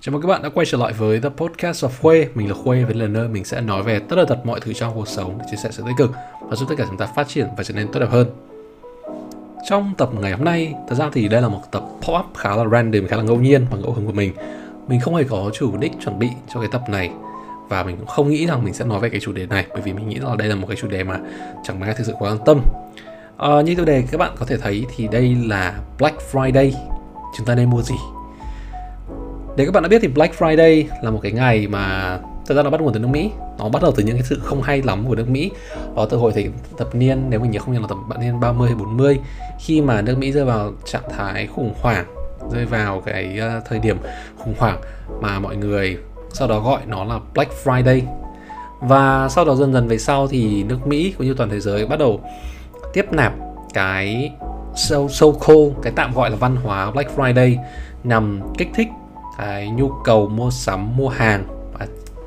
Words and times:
Chào 0.00 0.12
mừng 0.12 0.22
các 0.22 0.28
bạn 0.28 0.42
đã 0.42 0.48
quay 0.48 0.66
trở 0.66 0.78
lại 0.78 0.92
với 0.92 1.20
The 1.20 1.28
Podcast 1.28 1.84
of 1.84 1.88
Khuê. 2.02 2.28
Mình 2.34 2.48
là 2.48 2.54
Khuê 2.54 2.84
và 2.84 2.92
đây 2.92 3.02
là 3.02 3.06
nơi 3.06 3.28
mình 3.28 3.44
sẽ 3.44 3.60
nói 3.60 3.82
về 3.82 3.98
tất 3.98 4.16
cả 4.16 4.22
thật 4.28 4.46
mọi 4.46 4.60
thứ 4.60 4.72
trong 4.72 4.94
cuộc 4.94 5.08
sống 5.08 5.38
để 5.38 5.44
chia 5.50 5.56
sẻ 5.56 5.68
sự 5.72 5.82
tích 5.86 5.94
cực 5.98 6.10
và 6.40 6.56
giúp 6.56 6.66
tất 6.68 6.74
cả 6.78 6.84
chúng 6.88 6.96
ta 6.96 7.06
phát 7.06 7.28
triển 7.28 7.46
và 7.56 7.64
trở 7.64 7.74
nên 7.74 7.88
tốt 7.92 8.00
đẹp 8.00 8.10
hơn. 8.10 8.26
Trong 9.68 9.92
tập 9.98 10.10
ngày 10.20 10.32
hôm 10.32 10.44
nay, 10.44 10.74
thật 10.88 10.94
ra 10.98 11.10
thì 11.12 11.28
đây 11.28 11.42
là 11.42 11.48
một 11.48 11.60
tập 11.72 11.82
pop-up 12.00 12.22
khá 12.36 12.56
là 12.56 12.64
random, 12.72 13.06
khá 13.06 13.16
là 13.16 13.22
ngẫu 13.22 13.36
nhiên 13.36 13.66
và 13.70 13.76
ngẫu 13.76 13.92
hứng 13.92 14.06
của 14.06 14.12
mình. 14.12 14.32
Mình 14.88 15.00
không 15.00 15.14
hề 15.14 15.24
có 15.24 15.50
chủ 15.54 15.76
đích 15.76 15.92
chuẩn 16.04 16.18
bị 16.18 16.28
cho 16.54 16.60
cái 16.60 16.68
tập 16.72 16.82
này 16.88 17.10
và 17.68 17.82
mình 17.82 17.96
cũng 17.96 18.06
không 18.06 18.28
nghĩ 18.28 18.46
rằng 18.46 18.64
mình 18.64 18.74
sẽ 18.74 18.84
nói 18.84 19.00
về 19.00 19.10
cái 19.10 19.20
chủ 19.20 19.32
đề 19.32 19.46
này 19.46 19.66
bởi 19.72 19.82
vì 19.82 19.92
mình 19.92 20.08
nghĩ 20.08 20.18
rằng 20.18 20.36
đây 20.36 20.48
là 20.48 20.54
một 20.54 20.66
cái 20.66 20.76
chủ 20.76 20.88
đề 20.88 21.04
mà 21.04 21.18
chẳng 21.64 21.80
mấy 21.80 21.88
ai 21.88 21.96
thực 21.98 22.06
sự 22.06 22.12
quan 22.18 22.38
tâm. 22.46 22.60
À, 23.36 23.60
như 23.64 23.74
tiêu 23.74 23.84
đề 23.84 24.04
các 24.10 24.18
bạn 24.18 24.34
có 24.38 24.46
thể 24.46 24.56
thấy 24.56 24.86
thì 24.96 25.08
đây 25.08 25.36
là 25.46 25.78
Black 25.98 26.18
Friday. 26.32 26.72
Chúng 27.36 27.46
ta 27.46 27.54
nên 27.54 27.70
mua 27.70 27.82
gì? 27.82 27.94
Để 29.58 29.64
các 29.64 29.72
bạn 29.72 29.82
đã 29.82 29.88
biết 29.88 29.98
thì 30.02 30.08
Black 30.08 30.38
Friday 30.38 30.84
là 31.02 31.10
một 31.10 31.20
cái 31.22 31.32
ngày 31.32 31.66
mà 31.66 32.18
thật 32.46 32.54
ra 32.54 32.62
nó 32.62 32.70
bắt 32.70 32.80
nguồn 32.80 32.92
từ 32.92 33.00
nước 33.00 33.08
Mỹ. 33.08 33.30
Nó 33.58 33.68
bắt 33.68 33.82
đầu 33.82 33.92
từ 33.96 34.02
những 34.02 34.16
cái 34.16 34.24
sự 34.24 34.40
không 34.44 34.62
hay 34.62 34.82
lắm 34.82 35.04
của 35.08 35.14
nước 35.14 35.28
Mỹ. 35.28 35.50
Đó 35.96 36.06
từ 36.10 36.16
hồi 36.16 36.32
thì 36.34 36.48
thập 36.78 36.94
niên 36.94 37.30
nếu 37.30 37.40
mình 37.40 37.50
nhớ 37.50 37.60
không 37.60 37.72
nhầm 37.72 37.82
là 37.82 37.88
thập 37.88 38.20
niên 38.20 38.40
30 38.40 38.70
40 38.78 39.18
khi 39.60 39.80
mà 39.80 40.00
nước 40.02 40.18
Mỹ 40.18 40.32
rơi 40.32 40.44
vào 40.44 40.72
trạng 40.84 41.02
thái 41.16 41.46
khủng 41.46 41.74
hoảng 41.80 42.06
rơi 42.52 42.64
vào 42.64 43.02
cái 43.06 43.38
ờ, 43.38 43.60
thời 43.68 43.78
điểm 43.78 43.96
khủng 44.38 44.54
hoảng 44.58 44.80
mà 45.20 45.38
mọi 45.38 45.56
người 45.56 45.96
sau 46.32 46.48
đó 46.48 46.60
gọi 46.60 46.80
nó 46.86 47.04
là 47.04 47.20
Black 47.34 47.52
Friday. 47.64 48.00
Và 48.80 49.28
sau 49.28 49.44
đó 49.44 49.54
dần 49.54 49.72
dần 49.72 49.88
về 49.88 49.98
sau 49.98 50.28
thì 50.28 50.62
nước 50.62 50.86
Mỹ 50.86 51.14
cũng 51.18 51.26
như 51.26 51.34
toàn 51.34 51.50
thế 51.50 51.60
giới 51.60 51.86
bắt 51.86 51.98
đầu 51.98 52.20
tiếp 52.92 53.12
nạp 53.12 53.32
cái 53.74 54.32
so, 54.76 55.08
so 55.08 55.26
called 55.46 55.72
cái 55.82 55.92
tạm 55.96 56.14
gọi 56.14 56.30
là 56.30 56.36
văn 56.36 56.56
hóa 56.56 56.90
Black 56.90 57.16
Friday 57.16 57.56
nhằm 58.04 58.40
kích 58.58 58.68
thích 58.74 58.88
cái 59.38 59.68
nhu 59.68 59.90
cầu 60.04 60.28
mua 60.28 60.50
sắm 60.50 60.96
mua 60.96 61.08
hàng 61.08 61.44
và 61.78 61.86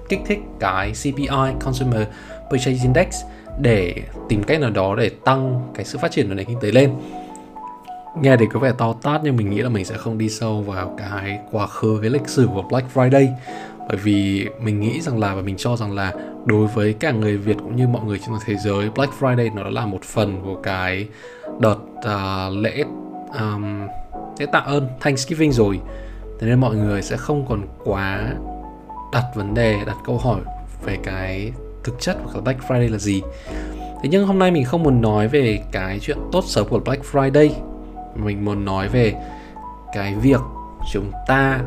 kích 0.09 0.19
thích 0.25 0.39
cái 0.59 0.91
CPI 0.91 1.27
Consumer 1.59 2.07
Purchase 2.51 2.83
Index 2.83 3.15
để 3.59 3.95
tìm 4.29 4.43
cách 4.43 4.59
nào 4.59 4.69
đó 4.69 4.95
để 4.95 5.09
tăng 5.25 5.61
cái 5.75 5.85
sự 5.85 5.97
phát 5.97 6.11
triển 6.11 6.27
của 6.27 6.33
nền 6.33 6.45
kinh 6.45 6.59
tế 6.61 6.71
lên. 6.71 6.93
Nghe 8.21 8.37
thì 8.37 8.45
có 8.53 8.59
vẻ 8.59 8.71
to 8.77 8.93
tát 9.01 9.21
nhưng 9.23 9.37
mình 9.37 9.49
nghĩ 9.49 9.61
là 9.61 9.69
mình 9.69 9.85
sẽ 9.85 9.97
không 9.97 10.17
đi 10.17 10.29
sâu 10.29 10.61
vào 10.61 10.95
cái 10.97 11.39
quá 11.51 11.67
khứ 11.67 11.99
cái 12.01 12.09
lịch 12.09 12.27
sử 12.27 12.49
của 12.53 12.61
Black 12.61 12.87
Friday. 12.93 13.27
Bởi 13.87 13.97
vì 13.97 14.47
mình 14.61 14.79
nghĩ 14.79 15.01
rằng 15.01 15.19
là 15.19 15.35
và 15.35 15.41
mình 15.41 15.55
cho 15.57 15.75
rằng 15.75 15.91
là 15.91 16.13
đối 16.45 16.67
với 16.67 16.93
cả 16.93 17.11
người 17.11 17.37
Việt 17.37 17.57
cũng 17.59 17.75
như 17.75 17.87
mọi 17.87 18.05
người 18.05 18.19
trên 18.19 18.35
thế 18.45 18.55
giới 18.55 18.89
Black 18.89 19.13
Friday 19.19 19.55
nó 19.55 19.63
đã 19.63 19.69
là 19.69 19.85
một 19.85 20.03
phần 20.03 20.41
của 20.43 20.55
cái 20.63 21.07
đợt 21.59 21.77
uh, 21.97 22.57
lễ 22.57 22.83
um, 23.39 23.87
lễ 24.39 24.45
tạ 24.51 24.59
ơn 24.59 24.87
Thanksgiving 24.99 25.51
rồi 25.51 25.79
thế 26.41 26.47
nên 26.47 26.59
mọi 26.59 26.75
người 26.75 27.01
sẽ 27.01 27.17
không 27.17 27.45
còn 27.49 27.61
quá 27.83 28.33
đặt 29.11 29.23
vấn 29.35 29.53
đề, 29.53 29.79
đặt 29.85 29.97
câu 30.05 30.17
hỏi 30.17 30.41
về 30.85 30.97
cái 31.03 31.51
thực 31.83 31.99
chất 31.99 32.17
của 32.33 32.41
Black 32.41 32.61
Friday 32.67 32.91
là 32.91 32.97
gì. 32.97 33.21
Thế 33.71 34.09
nhưng 34.09 34.27
hôm 34.27 34.39
nay 34.39 34.51
mình 34.51 34.65
không 34.65 34.83
muốn 34.83 35.01
nói 35.01 35.27
về 35.27 35.63
cái 35.71 35.99
chuyện 35.99 36.17
tốt 36.31 36.43
xấu 36.47 36.65
của 36.65 36.79
Black 36.79 37.03
Friday. 37.11 37.49
Mình 38.15 38.45
muốn 38.45 38.65
nói 38.65 38.87
về 38.87 39.13
cái 39.93 40.15
việc 40.15 40.41
chúng 40.91 41.11
ta 41.27 41.59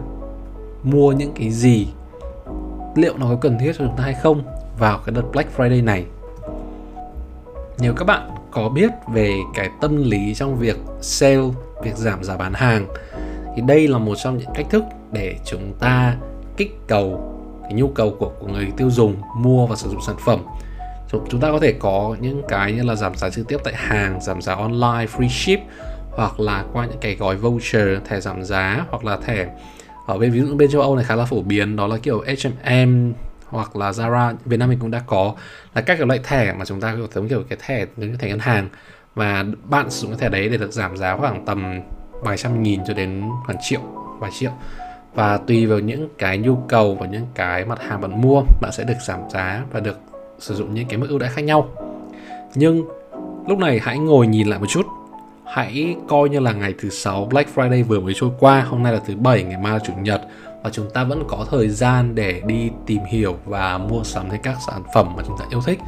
mua 0.82 1.12
những 1.12 1.32
cái 1.36 1.50
gì, 1.50 1.88
liệu 2.94 3.16
nó 3.18 3.26
có 3.26 3.36
cần 3.40 3.58
thiết 3.58 3.72
cho 3.78 3.84
chúng 3.84 3.96
ta 3.96 4.02
hay 4.04 4.14
không 4.14 4.42
vào 4.78 4.98
cái 5.06 5.14
đợt 5.14 5.24
Black 5.32 5.58
Friday 5.58 5.84
này. 5.84 6.04
Nếu 7.78 7.94
các 7.96 8.04
bạn 8.04 8.30
có 8.50 8.68
biết 8.68 8.90
về 9.08 9.34
cái 9.54 9.70
tâm 9.80 9.96
lý 9.96 10.34
trong 10.34 10.56
việc 10.56 10.76
sale, 11.00 11.48
việc 11.82 11.96
giảm 11.96 12.24
giá 12.24 12.36
bán 12.36 12.52
hàng 12.54 12.86
thì 13.54 13.62
đây 13.66 13.88
là 13.88 13.98
một 13.98 14.14
trong 14.14 14.38
những 14.38 14.50
cách 14.54 14.66
thức 14.70 14.84
để 15.12 15.36
chúng 15.44 15.72
ta 15.80 16.16
kích 16.56 16.76
cầu 16.86 17.30
cái 17.62 17.72
nhu 17.72 17.88
cầu 17.88 18.16
của, 18.18 18.32
của 18.40 18.46
người 18.46 18.72
tiêu 18.76 18.90
dùng 18.90 19.16
mua 19.36 19.66
và 19.66 19.76
sử 19.76 19.90
dụng 19.90 20.00
sản 20.06 20.16
phẩm. 20.24 20.40
Chúng 21.28 21.40
ta 21.40 21.50
có 21.50 21.58
thể 21.58 21.72
có 21.72 22.16
những 22.20 22.42
cái 22.48 22.72
như 22.72 22.82
là 22.82 22.94
giảm 22.94 23.14
giá 23.14 23.30
trực 23.30 23.48
tiếp 23.48 23.58
tại 23.64 23.74
hàng 23.76 24.20
giảm 24.20 24.42
giá 24.42 24.54
online 24.54 25.06
free 25.16 25.28
ship 25.28 25.60
hoặc 26.10 26.40
là 26.40 26.64
qua 26.72 26.86
những 26.86 26.98
cái 27.00 27.14
gói 27.14 27.36
voucher 27.36 27.88
thẻ 28.08 28.20
giảm 28.20 28.44
giá 28.44 28.84
hoặc 28.90 29.04
là 29.04 29.16
thẻ 29.16 29.48
ở 30.06 30.18
bên 30.18 30.32
ví 30.32 30.40
dụ 30.40 30.56
bên 30.56 30.70
châu 30.70 30.80
Âu 30.80 30.96
này 30.96 31.04
khá 31.04 31.16
là 31.16 31.24
phổ 31.24 31.42
biến 31.42 31.76
đó 31.76 31.86
là 31.86 31.96
kiểu 31.98 32.20
H&M 32.20 33.12
hoặc 33.46 33.76
là 33.76 33.90
Zara 33.90 34.34
Việt 34.44 34.56
Nam 34.56 34.68
mình 34.68 34.78
cũng 34.78 34.90
đã 34.90 35.02
có. 35.06 35.34
Là 35.74 35.80
các 35.80 35.96
cái 35.98 36.06
loại 36.06 36.20
thẻ 36.24 36.52
mà 36.52 36.64
chúng 36.64 36.80
ta 36.80 36.96
có 37.00 37.08
giống 37.14 37.28
kiểu 37.28 37.42
cái 37.48 37.58
thẻ 37.66 37.86
những 37.96 38.18
thẻ 38.18 38.28
ngân 38.28 38.38
hàng 38.38 38.68
và 39.14 39.44
bạn 39.64 39.90
sử 39.90 40.00
dụng 40.00 40.10
cái 40.10 40.18
thẻ 40.18 40.28
đấy 40.28 40.48
để 40.48 40.56
được 40.56 40.72
giảm 40.72 40.96
giá 40.96 41.16
khoảng 41.16 41.44
tầm 41.44 41.80
vài 42.24 42.36
trăm 42.36 42.62
nghìn 42.62 42.80
cho 42.86 42.94
đến 42.94 43.22
khoảng 43.46 43.58
triệu, 43.62 43.80
vài 44.18 44.30
triệu. 44.38 44.50
Và 45.14 45.36
tùy 45.36 45.66
vào 45.66 45.78
những 45.78 46.08
cái 46.18 46.38
nhu 46.38 46.56
cầu 46.68 46.94
và 47.00 47.06
những 47.06 47.26
cái 47.34 47.64
mặt 47.64 47.78
hàng 47.82 48.00
bạn 48.00 48.20
mua, 48.20 48.42
bạn 48.60 48.72
sẽ 48.72 48.84
được 48.84 48.94
giảm 49.06 49.20
giá 49.30 49.64
và 49.72 49.80
được 49.80 50.00
sử 50.38 50.54
dụng 50.54 50.74
những 50.74 50.88
cái 50.88 50.98
mức 50.98 51.06
ưu 51.08 51.18
đãi 51.18 51.30
khác 51.30 51.42
nhau. 51.42 51.68
Nhưng 52.54 52.84
lúc 53.46 53.58
này 53.58 53.80
hãy 53.82 53.98
ngồi 53.98 54.26
nhìn 54.26 54.48
lại 54.48 54.58
một 54.58 54.66
chút. 54.68 54.86
Hãy 55.44 55.96
coi 56.08 56.28
như 56.28 56.40
là 56.40 56.52
ngày 56.52 56.74
thứ 56.78 56.88
sáu, 56.88 57.24
Black 57.24 57.54
Friday 57.54 57.84
vừa 57.84 58.00
mới 58.00 58.14
trôi 58.16 58.30
qua, 58.38 58.60
hôm 58.60 58.82
nay 58.82 58.92
là 58.92 59.00
thứ 59.06 59.16
bảy, 59.16 59.42
ngày 59.42 59.60
mai 59.62 59.72
là 59.72 59.78
chủ 59.78 59.92
nhật, 60.02 60.22
và 60.62 60.70
chúng 60.70 60.90
ta 60.90 61.04
vẫn 61.04 61.24
có 61.28 61.46
thời 61.50 61.68
gian 61.68 62.14
để 62.14 62.42
đi 62.46 62.70
tìm 62.86 63.02
hiểu 63.04 63.36
và 63.44 63.78
mua 63.78 64.04
sắm 64.04 64.30
thêm 64.30 64.40
các 64.42 64.56
sản 64.66 64.82
phẩm 64.94 65.14
mà 65.16 65.22
chúng 65.26 65.38
ta 65.38 65.44
yêu 65.50 65.60
thích 65.66 65.78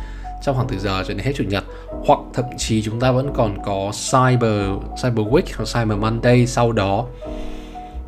trong 0.46 0.54
khoảng 0.54 0.68
từ 0.68 0.78
giờ 0.78 1.04
cho 1.08 1.14
đến 1.14 1.18
hết 1.18 1.32
chủ 1.34 1.44
nhật, 1.44 1.64
hoặc 2.06 2.20
thậm 2.34 2.44
chí 2.58 2.82
chúng 2.82 3.00
ta 3.00 3.12
vẫn 3.12 3.32
còn 3.34 3.58
có 3.64 3.90
Cyber 3.92 4.70
Cyber 5.02 5.26
Week 5.26 5.42
hoặc 5.56 5.64
Cyber 5.74 5.98
Monday 5.98 6.46
sau 6.46 6.72
đó. 6.72 7.06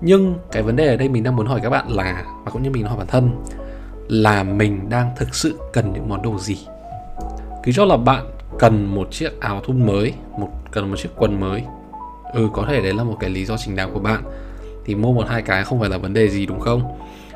Nhưng 0.00 0.34
cái 0.52 0.62
vấn 0.62 0.76
đề 0.76 0.86
ở 0.88 0.96
đây 0.96 1.08
mình 1.08 1.22
đang 1.22 1.36
muốn 1.36 1.46
hỏi 1.46 1.60
các 1.62 1.70
bạn 1.70 1.88
là, 1.88 2.24
và 2.44 2.50
cũng 2.50 2.62
như 2.62 2.70
mình 2.70 2.86
hỏi 2.86 2.96
bản 2.96 3.06
thân, 3.06 3.30
là 4.08 4.42
mình 4.42 4.88
đang 4.88 5.10
thực 5.16 5.34
sự 5.34 5.58
cần 5.72 5.92
những 5.92 6.08
món 6.08 6.22
đồ 6.22 6.38
gì? 6.38 6.58
Cứ 7.62 7.72
cho 7.72 7.84
là 7.84 7.96
bạn 7.96 8.24
cần 8.58 8.94
một 8.94 9.08
chiếc 9.10 9.40
áo 9.40 9.60
thun 9.64 9.86
mới, 9.86 10.12
một, 10.38 10.48
cần 10.70 10.90
một 10.90 10.96
chiếc 10.98 11.10
quần 11.16 11.40
mới. 11.40 11.62
Ừ 12.34 12.48
có 12.52 12.64
thể 12.68 12.80
đấy 12.80 12.94
là 12.94 13.04
một 13.04 13.16
cái 13.20 13.30
lý 13.30 13.44
do 13.44 13.56
chính 13.56 13.76
đáng 13.76 13.94
của 13.94 14.00
bạn. 14.00 14.22
Thì 14.84 14.94
mua 14.94 15.12
một 15.12 15.24
hai 15.28 15.42
cái 15.42 15.64
không 15.64 15.80
phải 15.80 15.88
là 15.88 15.98
vấn 15.98 16.14
đề 16.14 16.28
gì, 16.28 16.46
đúng 16.46 16.60
không? 16.60 16.82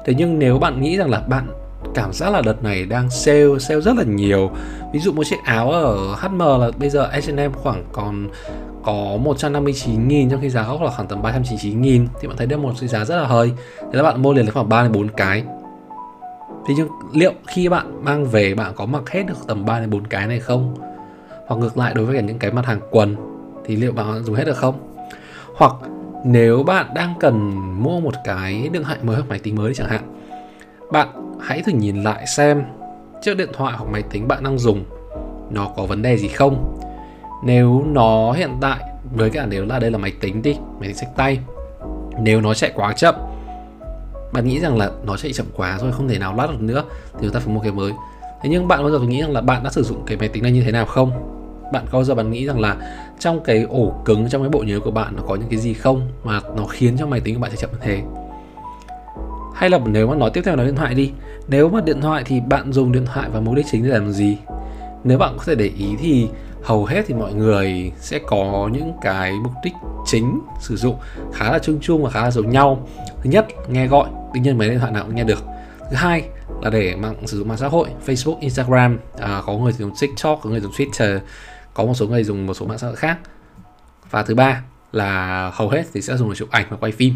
Thế 0.05 0.15
nhưng 0.17 0.39
nếu 0.39 0.59
bạn 0.59 0.81
nghĩ 0.81 0.97
rằng 0.97 1.11
là 1.11 1.21
bạn 1.21 1.49
cảm 1.95 2.13
giác 2.13 2.31
là 2.31 2.43
đợt 2.45 2.63
này 2.63 2.85
đang 2.85 3.11
sale 3.11 3.59
sale 3.61 3.81
rất 3.81 3.97
là 3.97 4.05
nhiều. 4.05 4.51
Ví 4.93 5.01
dụ 5.01 5.13
một 5.13 5.23
chiếc 5.25 5.37
áo 5.45 5.71
ở 5.71 6.15
HM 6.15 6.39
là 6.39 6.71
bây 6.79 6.91
giờ 6.91 7.07
H&M 7.07 7.53
khoảng 7.53 7.85
còn 7.93 8.29
có 8.85 9.17
159 9.21 10.09
nghìn, 10.09 10.31
trong 10.31 10.41
khi 10.41 10.51
giá 10.51 10.63
gốc 10.63 10.83
là 10.83 10.91
khoảng 10.91 11.09
tầm 11.09 11.23
399 11.23 11.83
nghìn. 11.83 12.09
Thì 12.21 12.29
bạn 12.29 12.37
thấy 12.37 12.47
đây 12.47 12.59
một 12.59 12.73
cái 12.81 12.89
giá 12.89 13.05
rất 13.05 13.17
là 13.17 13.27
hơi. 13.27 13.53
Thế 13.79 13.91
là 13.93 14.03
bạn 14.03 14.23
mua 14.23 14.33
liền 14.33 14.47
được 14.47 14.53
khoảng 14.55 14.69
3 14.69 14.83
đến 14.83 14.93
4 14.93 15.09
cái. 15.09 15.45
Thế 16.67 16.75
nhưng 16.77 16.89
liệu 17.13 17.33
khi 17.47 17.69
bạn 17.69 18.05
mang 18.05 18.25
về, 18.25 18.55
bạn 18.55 18.73
có 18.77 18.87
mặc 18.87 19.11
hết 19.11 19.23
được 19.27 19.35
tầm 19.47 19.65
3 19.65 19.81
đến 19.81 19.91
4 19.91 20.07
cái 20.07 20.27
này 20.27 20.41
không? 20.41 20.75
Hoặc 21.47 21.57
ngược 21.57 21.79
lại, 21.79 21.95
đối 21.95 22.07
với 22.07 22.17
cả 22.17 22.23
những 22.23 22.39
cái 22.39 22.53
mặt 22.53 22.67
hàng 22.67 22.81
quần, 22.91 23.17
thì 23.65 23.77
liệu 23.77 23.93
bạn 23.93 24.25
dùng 24.25 24.37
hết 24.37 24.45
được 24.45 24.57
không? 24.57 24.75
Hoặc 25.57 25.73
nếu 26.25 26.63
bạn 26.63 26.87
đang 26.95 27.15
cần 27.21 27.51
mua 27.83 28.01
một 28.01 28.15
cái 28.25 28.69
điện 28.73 28.85
thoại 28.85 28.99
mới 29.03 29.17
hoặc 29.17 29.29
máy 29.29 29.39
tính 29.39 29.55
mới 29.55 29.75
chẳng 29.75 29.89
hạn, 29.89 30.03
bạn 30.93 31.09
hãy 31.43 31.63
thử 31.63 31.73
nhìn 31.73 32.03
lại 32.03 32.27
xem 32.27 32.65
chiếc 33.23 33.37
điện 33.37 33.49
thoại 33.53 33.75
hoặc 33.79 33.91
máy 33.91 34.03
tính 34.03 34.29
bạn 34.29 34.45
đang 34.45 34.59
dùng, 34.59 34.85
nó 35.51 35.69
có 35.77 35.87
vấn 35.87 36.03
đề 36.03 36.17
gì 36.17 36.29
không? 36.29 36.79
Nếu 37.45 37.85
nó 37.87 38.33
hiện 38.33 38.51
tại, 38.61 38.79
với 39.15 39.31
cả 39.31 39.47
nếu 39.47 39.65
là 39.65 39.79
đây 39.79 39.91
là 39.91 39.99
máy 39.99 40.13
tính 40.21 40.43
đi, 40.43 40.53
máy 40.53 40.89
tính 40.89 40.97
sách 40.97 41.17
tay, 41.17 41.39
nếu 42.19 42.41
nó 42.41 42.55
chạy 42.55 42.73
quá 42.75 42.93
chậm, 42.93 43.15
bạn 44.33 44.47
nghĩ 44.47 44.61
rằng 44.61 44.79
là 44.79 44.91
nó 45.07 45.17
chạy 45.17 45.33
chậm 45.33 45.47
quá 45.57 45.79
rồi, 45.83 45.93
không 45.93 46.09
thể 46.09 46.19
nào 46.19 46.35
lát 46.37 46.51
được 46.51 46.61
nữa 46.61 46.85
thì 47.13 47.19
chúng 47.21 47.33
ta 47.33 47.41
phải 47.41 47.55
mua 47.55 47.61
cái 47.61 47.73
mới. 47.73 47.93
Thế 48.43 48.49
nhưng 48.49 48.69
bạn 48.69 48.83
bao 48.83 48.91
giờ 48.91 48.99
nghĩ 48.99 49.21
rằng 49.21 49.33
là 49.33 49.41
bạn 49.41 49.65
đã 49.65 49.71
sử 49.71 49.83
dụng 49.83 50.03
cái 50.07 50.17
máy 50.17 50.29
tính 50.29 50.43
này 50.43 50.53
như 50.53 50.63
thế 50.63 50.73
nào 50.73 50.87
không? 50.87 51.11
Bạn 51.73 51.85
có 51.91 51.99
bao 51.99 52.05
giờ 52.05 52.15
bạn 52.15 52.31
nghĩ 52.31 52.47
rằng 52.47 52.61
là 52.61 52.77
trong 53.19 53.41
cái 53.41 53.63
ổ 53.63 53.95
cứng, 54.05 54.29
trong 54.29 54.43
cái 54.43 54.49
bộ 54.49 54.63
nhớ 54.63 54.81
của 54.81 54.91
bạn 54.91 55.17
nó 55.17 55.23
có 55.29 55.37
những 55.37 55.49
cái 55.49 55.59
gì 55.59 55.75
không 55.75 56.09
mà 56.25 56.41
nó 56.57 56.65
khiến 56.65 56.97
cho 56.99 57.07
máy 57.07 57.21
tính 57.21 57.35
của 57.35 57.41
bạn 57.41 57.51
chạy 57.51 57.59
chậm 57.61 57.71
như 57.73 57.79
thế? 57.81 58.03
Hay 59.55 59.71
là 59.71 59.79
nếu 59.87 60.07
mà 60.07 60.15
nói 60.15 60.31
tiếp 60.35 60.43
theo 60.45 60.57
là 60.57 60.65
điện 60.65 60.77
thoại 60.77 60.95
đi. 60.95 61.13
Nếu 61.49 61.69
mà 61.69 61.81
điện 61.81 62.01
thoại 62.01 62.23
thì 62.27 62.41
bạn 62.41 62.73
dùng 62.73 62.93
điện 62.93 63.07
thoại 63.07 63.29
và 63.33 63.41
mục 63.41 63.55
đích 63.55 63.67
chính 63.71 63.85
để 63.85 63.91
làm 63.91 64.13
gì? 64.13 64.39
Nếu 65.05 65.19
bạn 65.19 65.35
có 65.39 65.45
thể 65.47 65.55
để 65.55 65.71
ý 65.79 65.97
thì 65.99 66.29
hầu 66.63 66.85
hết 66.85 67.05
thì 67.07 67.15
mọi 67.15 67.35
người 67.35 67.93
sẽ 67.99 68.19
có 68.27 68.71
những 68.73 68.93
cái 69.03 69.33
mục 69.43 69.53
đích 69.65 69.73
chính 70.07 70.41
sử 70.61 70.77
dụng 70.77 70.97
khá 71.33 71.53
là 71.53 71.59
chung 71.59 71.79
chung 71.81 72.03
và 72.03 72.11
khá 72.11 72.23
là 72.23 72.31
giống 72.31 72.51
nhau. 72.51 72.89
Thứ 73.23 73.31
nhất 73.31 73.47
nghe 73.69 73.87
gọi 73.87 74.09
đương 74.35 74.43
nhiên 74.43 74.59
mấy 74.59 74.69
điện 74.69 74.79
thoại 74.79 74.93
nào 74.93 75.05
cũng 75.05 75.15
nghe 75.15 75.25
được. 75.25 75.45
Thứ 75.91 75.97
hai 75.97 76.23
là 76.63 76.71
để 76.71 76.97
mạng 76.97 77.15
sử 77.27 77.39
dụng 77.39 77.49
mạng 77.49 77.59
xã 77.59 77.69
hội 77.69 77.89
Facebook, 78.07 78.37
Instagram. 78.41 78.99
À, 79.19 79.43
có 79.47 79.53
người 79.53 79.73
dùng 79.73 79.93
TikTok, 80.01 80.41
có 80.43 80.51
người 80.51 80.61
dùng 80.61 80.73
Twitter 80.73 81.19
có 81.75 81.85
một 81.85 81.95
số 81.95 82.07
người 82.07 82.25
dùng 82.25 82.47
một 82.47 82.55
số 82.55 82.67
mạng 82.67 82.79
xã 82.79 82.87
hội 82.87 82.97
khác. 82.97 83.19
Và 84.11 84.23
thứ 84.23 84.35
ba 84.35 84.63
là 84.93 85.51
hầu 85.55 85.69
hết 85.69 85.83
thì 85.95 86.03
sẽ 86.03 86.17
dùng 86.17 86.29
để 86.29 86.35
chụp 86.35 86.51
ảnh 86.51 86.67
và 86.71 86.77
quay 86.77 86.93
phim 86.93 87.15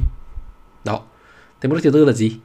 thế 1.61 1.69
mục 1.69 1.77
đích 1.77 1.85
thứ 1.85 1.91
tư 1.91 2.05
là 2.05 2.13
gì? 2.13 2.37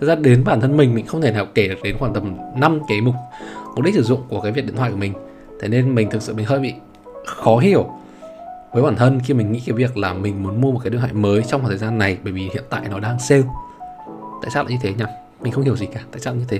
Thực 0.00 0.06
ra 0.06 0.14
đến 0.14 0.44
bản 0.44 0.60
thân 0.60 0.76
mình 0.76 0.94
mình 0.94 1.06
không 1.06 1.20
thể 1.20 1.32
nào 1.32 1.46
kể 1.54 1.68
được 1.68 1.82
đến 1.82 1.96
khoảng 1.98 2.14
tầm 2.14 2.36
5 2.56 2.80
cái 2.88 3.00
mục 3.00 3.14
mục 3.76 3.84
đích 3.84 3.94
sử 3.94 4.02
dụng 4.02 4.22
của 4.28 4.40
cái 4.40 4.52
việc 4.52 4.66
điện 4.66 4.76
thoại 4.76 4.90
của 4.90 4.96
mình. 4.96 5.12
Thế 5.60 5.68
nên 5.68 5.94
mình 5.94 6.10
thực 6.10 6.22
sự 6.22 6.34
mình 6.34 6.46
hơi 6.46 6.60
bị 6.60 6.74
khó 7.26 7.58
hiểu 7.58 7.90
với 8.72 8.82
bản 8.82 8.96
thân 8.96 9.20
khi 9.24 9.34
mình 9.34 9.52
nghĩ 9.52 9.62
cái 9.66 9.74
việc 9.74 9.96
là 9.96 10.12
mình 10.12 10.42
muốn 10.42 10.60
mua 10.60 10.72
một 10.72 10.80
cái 10.84 10.90
điện 10.90 11.00
thoại 11.00 11.12
mới 11.12 11.42
trong 11.42 11.60
khoảng 11.60 11.70
thời 11.70 11.78
gian 11.78 11.98
này 11.98 12.18
bởi 12.24 12.32
vì 12.32 12.42
hiện 12.42 12.64
tại 12.70 12.82
nó 12.90 13.00
đang 13.00 13.18
sale. 13.18 13.42
Tại 14.42 14.50
sao 14.54 14.64
lại 14.64 14.72
như 14.72 14.78
thế 14.82 14.94
nhỉ? 14.94 15.04
Mình 15.40 15.52
không 15.52 15.64
hiểu 15.64 15.76
gì 15.76 15.86
cả 15.86 16.00
tại 16.10 16.20
sao 16.20 16.34
như 16.34 16.44
thế? 16.48 16.58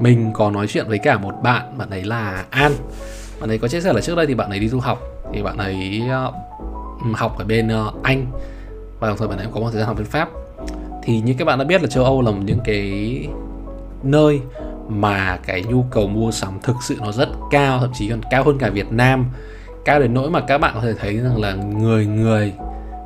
Mình 0.00 0.30
có 0.34 0.50
nói 0.50 0.66
chuyện 0.66 0.88
với 0.88 0.98
cả 0.98 1.18
một 1.18 1.34
bạn 1.42 1.78
bạn 1.78 1.90
ấy 1.90 2.04
là 2.04 2.44
an. 2.50 2.72
Bạn 3.40 3.50
ấy 3.50 3.58
có 3.58 3.68
chia 3.68 3.80
sẻ 3.80 3.92
là 3.92 4.00
trước 4.00 4.16
đây 4.16 4.26
thì 4.26 4.34
bạn 4.34 4.50
ấy 4.50 4.58
đi 4.58 4.68
du 4.68 4.80
học 4.80 4.98
thì 5.32 5.42
bạn 5.42 5.56
ấy 5.56 6.02
uh, 6.04 7.16
học 7.16 7.38
ở 7.38 7.44
bên 7.44 7.68
uh, 7.86 8.02
anh 8.02 8.26
và 9.00 9.08
đồng 9.08 9.16
thời 9.16 9.28
bạn 9.28 9.38
ấy 9.38 9.46
cũng 9.46 9.54
có 9.54 9.60
một 9.60 9.70
thời 9.70 9.78
gian 9.80 9.86
học 9.86 9.96
bên 9.96 10.06
pháp. 10.06 10.28
Thì 11.02 11.20
như 11.20 11.34
các 11.38 11.44
bạn 11.44 11.58
đã 11.58 11.64
biết 11.64 11.82
là 11.82 11.88
châu 11.88 12.04
âu 12.04 12.22
là 12.22 12.30
một 12.30 12.42
những 12.44 12.60
cái 12.64 13.28
nơi 14.02 14.40
mà 14.88 15.38
cái 15.46 15.62
nhu 15.62 15.82
cầu 15.90 16.08
mua 16.08 16.30
sắm 16.30 16.58
thực 16.62 16.76
sự 16.82 16.96
nó 17.00 17.12
rất 17.12 17.28
cao, 17.50 17.78
thậm 17.78 17.90
chí 17.94 18.08
còn 18.08 18.20
cao 18.30 18.44
hơn 18.44 18.58
cả 18.58 18.70
Việt 18.70 18.92
Nam. 18.92 19.26
Cao 19.84 20.00
đến 20.00 20.14
nỗi 20.14 20.30
mà 20.30 20.40
các 20.40 20.58
bạn 20.58 20.74
có 20.74 20.80
thể 20.80 20.94
thấy 20.94 21.18
rằng 21.18 21.40
là 21.40 21.54
người 21.54 22.06
người 22.06 22.52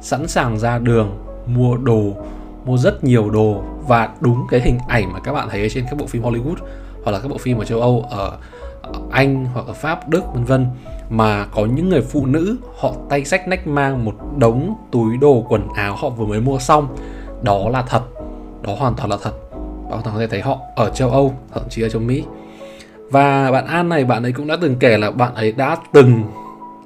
sẵn 0.03 0.29
sàng 0.29 0.59
ra 0.59 0.79
đường 0.79 1.19
mua 1.47 1.77
đồ, 1.77 2.17
mua 2.65 2.77
rất 2.77 3.05
nhiều 3.05 3.31
đồ. 3.31 3.63
Và 3.89 4.09
đúng 4.21 4.47
cái 4.51 4.61
hình 4.61 4.79
ảnh 4.89 5.13
mà 5.13 5.21
các 5.21 5.33
bạn 5.33 5.49
thấy 5.51 5.63
ở 5.63 5.69
trên 5.69 5.85
các 5.85 5.99
bộ 5.99 6.07
phim 6.07 6.23
Hollywood 6.23 6.57
hoặc 7.05 7.13
là 7.13 7.19
các 7.19 7.29
bộ 7.29 7.39
phim 7.39 7.59
ở 7.59 7.65
châu 7.65 7.81
Âu 7.81 8.07
ở 8.11 8.39
anh 9.11 9.47
hoặc 9.55 9.67
ở 9.67 9.73
Pháp, 9.73 10.09
Đức 10.09 10.23
vân 10.35 10.45
vân 10.45 10.67
mà 11.11 11.47
có 11.55 11.67
những 11.67 11.89
người 11.89 12.03
phụ 12.03 12.27
nữ 12.27 12.57
họ 12.79 12.95
tay 13.09 13.25
sách 13.25 13.49
nách 13.49 13.67
mang 13.67 14.05
một 14.05 14.15
đống 14.39 14.75
túi 14.91 15.17
đồ 15.17 15.45
quần 15.49 15.69
áo 15.75 15.97
họ 15.97 16.09
vừa 16.09 16.27
mới 16.27 16.41
mua 16.41 16.59
xong. 16.59 16.97
Đó 17.43 17.69
là 17.69 17.83
thật. 17.83 18.03
Đó 18.63 18.75
hoàn 18.79 18.95
toàn 18.95 19.11
là 19.11 19.17
thật. 19.23 19.33
Bạn 19.91 20.01
có 20.05 20.11
thể 20.19 20.27
thấy 20.27 20.41
họ 20.41 20.59
ở 20.77 20.91
châu 20.91 21.11
Âu 21.11 21.35
thậm 21.55 21.63
chí 21.69 21.83
ở 21.83 21.89
châu 21.89 22.03
Mỹ. 22.03 22.25
Và 23.11 23.51
bạn 23.51 23.67
An 23.67 23.89
này 23.89 24.05
bạn 24.05 24.23
ấy 24.23 24.33
cũng 24.33 24.47
đã 24.47 24.57
từng 24.61 24.77
kể 24.77 24.99
là 24.99 25.11
bạn 25.11 25.35
ấy 25.35 25.53
đã 25.53 25.77
từng 25.93 26.23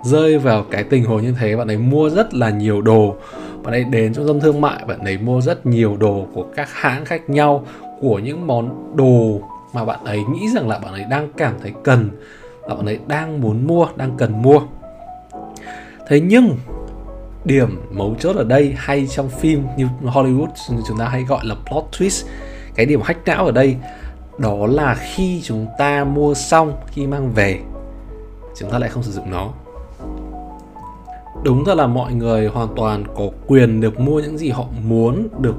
rơi 0.04 0.38
vào 0.38 0.64
cái 0.70 0.84
tình 0.84 1.04
huống 1.04 1.22
như 1.22 1.34
thế. 1.40 1.56
Bạn 1.56 1.70
ấy 1.70 1.78
mua 1.78 2.10
rất 2.10 2.34
là 2.34 2.50
nhiều 2.50 2.82
đồ. 2.82 3.14
Bạn 3.62 3.74
ấy 3.74 3.84
đến 3.84 4.14
trung 4.14 4.26
tâm 4.26 4.40
thương 4.40 4.60
mại 4.60 4.84
bạn 4.88 4.98
ấy 4.98 5.18
mua 5.18 5.40
rất 5.40 5.66
nhiều 5.66 5.96
đồ 5.96 6.26
của 6.34 6.44
các 6.56 6.68
hãng 6.72 7.04
khác 7.04 7.30
nhau 7.30 7.64
của 8.00 8.18
những 8.18 8.46
món 8.46 8.96
đồ 8.96 9.40
mà 9.74 9.84
bạn 9.84 10.04
ấy 10.04 10.24
nghĩ 10.24 10.48
rằng 10.48 10.68
là 10.68 10.78
bạn 10.78 10.92
ấy 10.92 11.04
đang 11.10 11.28
cảm 11.36 11.54
thấy 11.62 11.72
cần, 11.84 12.10
là 12.68 12.74
bạn 12.74 12.86
ấy 12.86 12.98
đang 13.06 13.40
muốn 13.40 13.66
mua, 13.66 13.86
đang 13.96 14.16
cần 14.16 14.42
mua. 14.42 14.60
Thế 16.08 16.20
nhưng, 16.20 16.56
điểm 17.44 17.80
mấu 17.90 18.14
chốt 18.18 18.36
ở 18.36 18.44
đây 18.44 18.74
hay 18.76 19.06
trong 19.06 19.28
phim 19.28 19.66
như 19.76 19.86
Hollywood 20.02 20.48
chúng 20.88 20.98
ta 20.98 21.08
hay 21.08 21.22
gọi 21.22 21.46
là 21.46 21.54
plot 21.70 21.84
twist, 21.98 22.26
cái 22.74 22.86
điểm 22.86 23.00
hack 23.04 23.26
não 23.26 23.46
ở 23.46 23.52
đây, 23.52 23.76
đó 24.38 24.66
là 24.66 24.94
khi 24.94 25.40
chúng 25.42 25.66
ta 25.78 26.04
mua 26.04 26.34
xong, 26.34 26.72
khi 26.86 27.06
mang 27.06 27.32
về, 27.32 27.60
chúng 28.58 28.70
ta 28.70 28.78
lại 28.78 28.90
không 28.90 29.02
sử 29.02 29.12
dụng 29.12 29.30
nó. 29.30 29.50
Đúng 31.42 31.64
thật 31.64 31.74
là 31.74 31.86
mọi 31.86 32.14
người 32.14 32.46
hoàn 32.46 32.68
toàn 32.76 33.04
có 33.16 33.24
quyền 33.46 33.80
được 33.80 34.00
mua 34.00 34.20
những 34.20 34.38
gì 34.38 34.50
họ 34.50 34.64
muốn, 34.88 35.28
được 35.38 35.54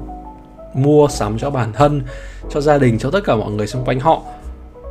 mua 0.76 1.08
sắm 1.08 1.38
cho 1.38 1.50
bản 1.50 1.72
thân 1.72 2.02
cho 2.50 2.60
gia 2.60 2.78
đình 2.78 2.98
cho 2.98 3.10
tất 3.10 3.20
cả 3.24 3.36
mọi 3.36 3.50
người 3.50 3.66
xung 3.66 3.84
quanh 3.84 4.00
họ. 4.00 4.22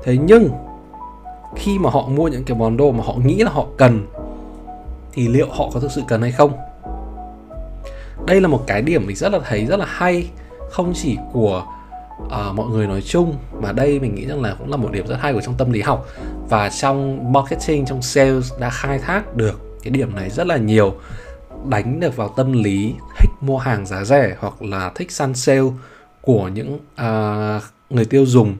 Thế 0.03 0.17
nhưng 0.17 0.49
khi 1.55 1.79
mà 1.79 1.89
họ 1.89 2.07
mua 2.07 2.27
những 2.27 2.43
cái 2.43 2.57
món 2.57 2.77
đồ 2.77 2.91
mà 2.91 3.03
họ 3.03 3.13
nghĩ 3.25 3.35
là 3.35 3.51
họ 3.51 3.65
cần 3.77 4.07
thì 5.13 5.27
liệu 5.27 5.47
họ 5.49 5.69
có 5.73 5.79
thực 5.79 5.91
sự 5.91 6.01
cần 6.07 6.21
hay 6.21 6.31
không? 6.31 6.51
Đây 8.25 8.41
là 8.41 8.47
một 8.47 8.63
cái 8.67 8.81
điểm 8.81 9.07
mình 9.07 9.15
rất 9.15 9.33
là 9.33 9.39
thấy 9.49 9.65
rất 9.65 9.79
là 9.79 9.85
hay 9.89 10.29
không 10.69 10.93
chỉ 10.95 11.17
của 11.33 11.63
uh, 12.25 12.55
mọi 12.55 12.67
người 12.67 12.87
nói 12.87 13.01
chung 13.01 13.35
mà 13.61 13.71
đây 13.71 13.99
mình 13.99 14.15
nghĩ 14.15 14.25
rằng 14.25 14.41
là 14.41 14.55
cũng 14.59 14.71
là 14.71 14.77
một 14.77 14.89
điểm 14.91 15.07
rất 15.07 15.17
hay 15.19 15.33
của 15.33 15.41
trong 15.41 15.55
tâm 15.57 15.71
lý 15.71 15.81
học 15.81 16.07
và 16.49 16.69
trong 16.69 17.33
marketing 17.33 17.85
trong 17.85 18.01
sales 18.01 18.53
đã 18.59 18.69
khai 18.69 18.99
thác 18.99 19.35
được 19.35 19.79
cái 19.83 19.91
điểm 19.91 20.15
này 20.15 20.29
rất 20.29 20.47
là 20.47 20.57
nhiều 20.57 20.93
đánh 21.69 21.99
được 21.99 22.15
vào 22.15 22.33
tâm 22.37 22.51
lý 22.51 22.93
mua 23.45 23.57
hàng 23.57 23.85
giá 23.85 24.03
rẻ 24.03 24.35
hoặc 24.39 24.61
là 24.61 24.91
thích 24.95 25.11
săn 25.11 25.33
sale 25.33 25.61
của 26.21 26.47
những 26.47 26.73
uh, 26.75 27.63
người 27.89 28.05
tiêu 28.05 28.25
dùng. 28.25 28.55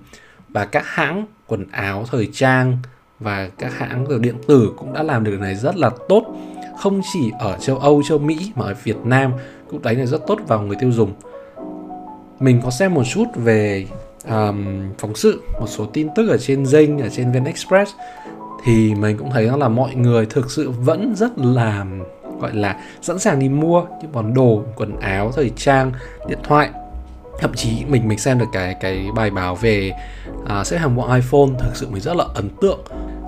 Và 0.50 0.66
các 0.66 0.84
hãng 0.86 1.26
quần 1.48 1.66
áo 1.72 2.06
thời 2.12 2.30
trang 2.34 2.78
và 3.20 3.50
các 3.58 3.74
hãng 3.78 4.06
rồi 4.06 4.20
điện 4.20 4.36
tử 4.48 4.72
cũng 4.78 4.94
đã 4.94 5.04
làm 5.04 5.24
được 5.24 5.32
điều 5.32 5.40
này 5.40 5.56
rất 5.56 5.76
là 5.76 5.90
tốt. 6.10 6.24
Không 6.78 7.02
chỉ 7.14 7.32
ở 7.40 7.58
châu 7.58 7.78
Âu, 7.78 8.04
châu 8.10 8.18
Mỹ 8.18 8.52
mà 8.56 8.66
ở 8.66 8.76
Việt 8.84 8.98
Nam 9.04 9.34
cũng 9.70 9.82
đánh 9.82 9.98
này 9.98 10.08
rất 10.08 10.22
tốt 10.28 10.40
vào 10.48 10.62
người 10.62 10.78
tiêu 10.80 10.92
dùng. 10.92 11.14
Mình 12.40 12.62
có 12.64 12.72
xem 12.72 12.94
một 12.94 13.04
chút 13.14 13.26
về 13.36 13.88
um, 14.30 14.84
phóng 14.98 15.16
sự 15.16 15.42
một 15.60 15.68
số 15.68 15.86
tin 15.86 16.08
tức 16.16 16.30
ở 16.30 16.38
trên 16.38 16.64
Zing 16.64 17.02
ở 17.02 17.10
trên 17.10 17.32
VN 17.32 17.44
Express. 17.44 17.92
Thì 18.64 18.96
mình 18.96 19.18
cũng 19.18 19.32
thấy 19.32 19.50
là 19.58 19.68
mọi 19.68 19.96
người 19.96 20.26
thực 20.26 20.52
sự 20.52 20.70
vẫn 20.70 21.16
rất 21.16 21.32
là 21.38 21.86
gọi 22.42 22.56
là 22.56 22.76
sẵn 23.02 23.20
sàng 23.20 23.40
đi 23.40 23.50
mua 23.50 23.86
những 24.02 24.12
món 24.14 24.34
đồ 24.34 24.64
quần 24.76 25.00
áo 25.00 25.32
thời 25.36 25.52
trang 25.56 25.92
điện 26.28 26.40
thoại. 26.44 26.70
Thậm 27.40 27.54
chí 27.54 27.70
mình 27.90 28.08
mình 28.08 28.20
xem 28.20 28.40
được 28.40 28.46
cái 28.54 28.76
cái 28.82 29.08
bài 29.16 29.30
báo 29.30 29.56
về 29.56 29.92
uh, 30.60 30.68
xếp 30.68 30.78
hàng 30.78 30.96
mua 30.96 31.14
iPhone 31.16 31.48
thực 31.60 31.76
sự 31.76 31.88
mình 31.90 32.02
rất 32.02 32.16
là 32.16 32.26
ấn 32.36 32.50
tượng. 32.62 32.80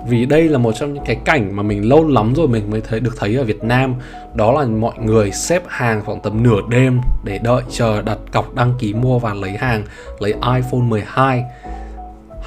Vì 0.08 0.26
đây 0.26 0.48
là 0.48 0.58
một 0.58 0.72
trong 0.72 0.94
những 0.94 1.04
cái 1.06 1.16
cảnh 1.24 1.56
mà 1.56 1.62
mình 1.62 1.88
lâu 1.88 2.08
lắm 2.08 2.32
rồi 2.36 2.48
mình 2.48 2.70
mới 2.70 2.80
thấy 2.80 3.00
được 3.00 3.14
thấy 3.18 3.36
ở 3.36 3.44
Việt 3.44 3.64
Nam. 3.64 3.94
Đó 4.34 4.52
là 4.52 4.66
mọi 4.66 4.98
người 4.98 5.32
xếp 5.32 5.62
hàng 5.68 6.02
khoảng 6.04 6.20
tầm 6.20 6.42
nửa 6.42 6.60
đêm 6.68 7.00
để 7.24 7.38
đợi 7.38 7.62
chờ 7.70 8.02
đặt 8.02 8.18
cọc 8.32 8.54
đăng 8.54 8.74
ký 8.78 8.94
mua 8.94 9.18
và 9.18 9.34
lấy 9.34 9.50
hàng 9.50 9.84
lấy 10.18 10.32
iPhone 10.32 10.82
12 10.82 11.44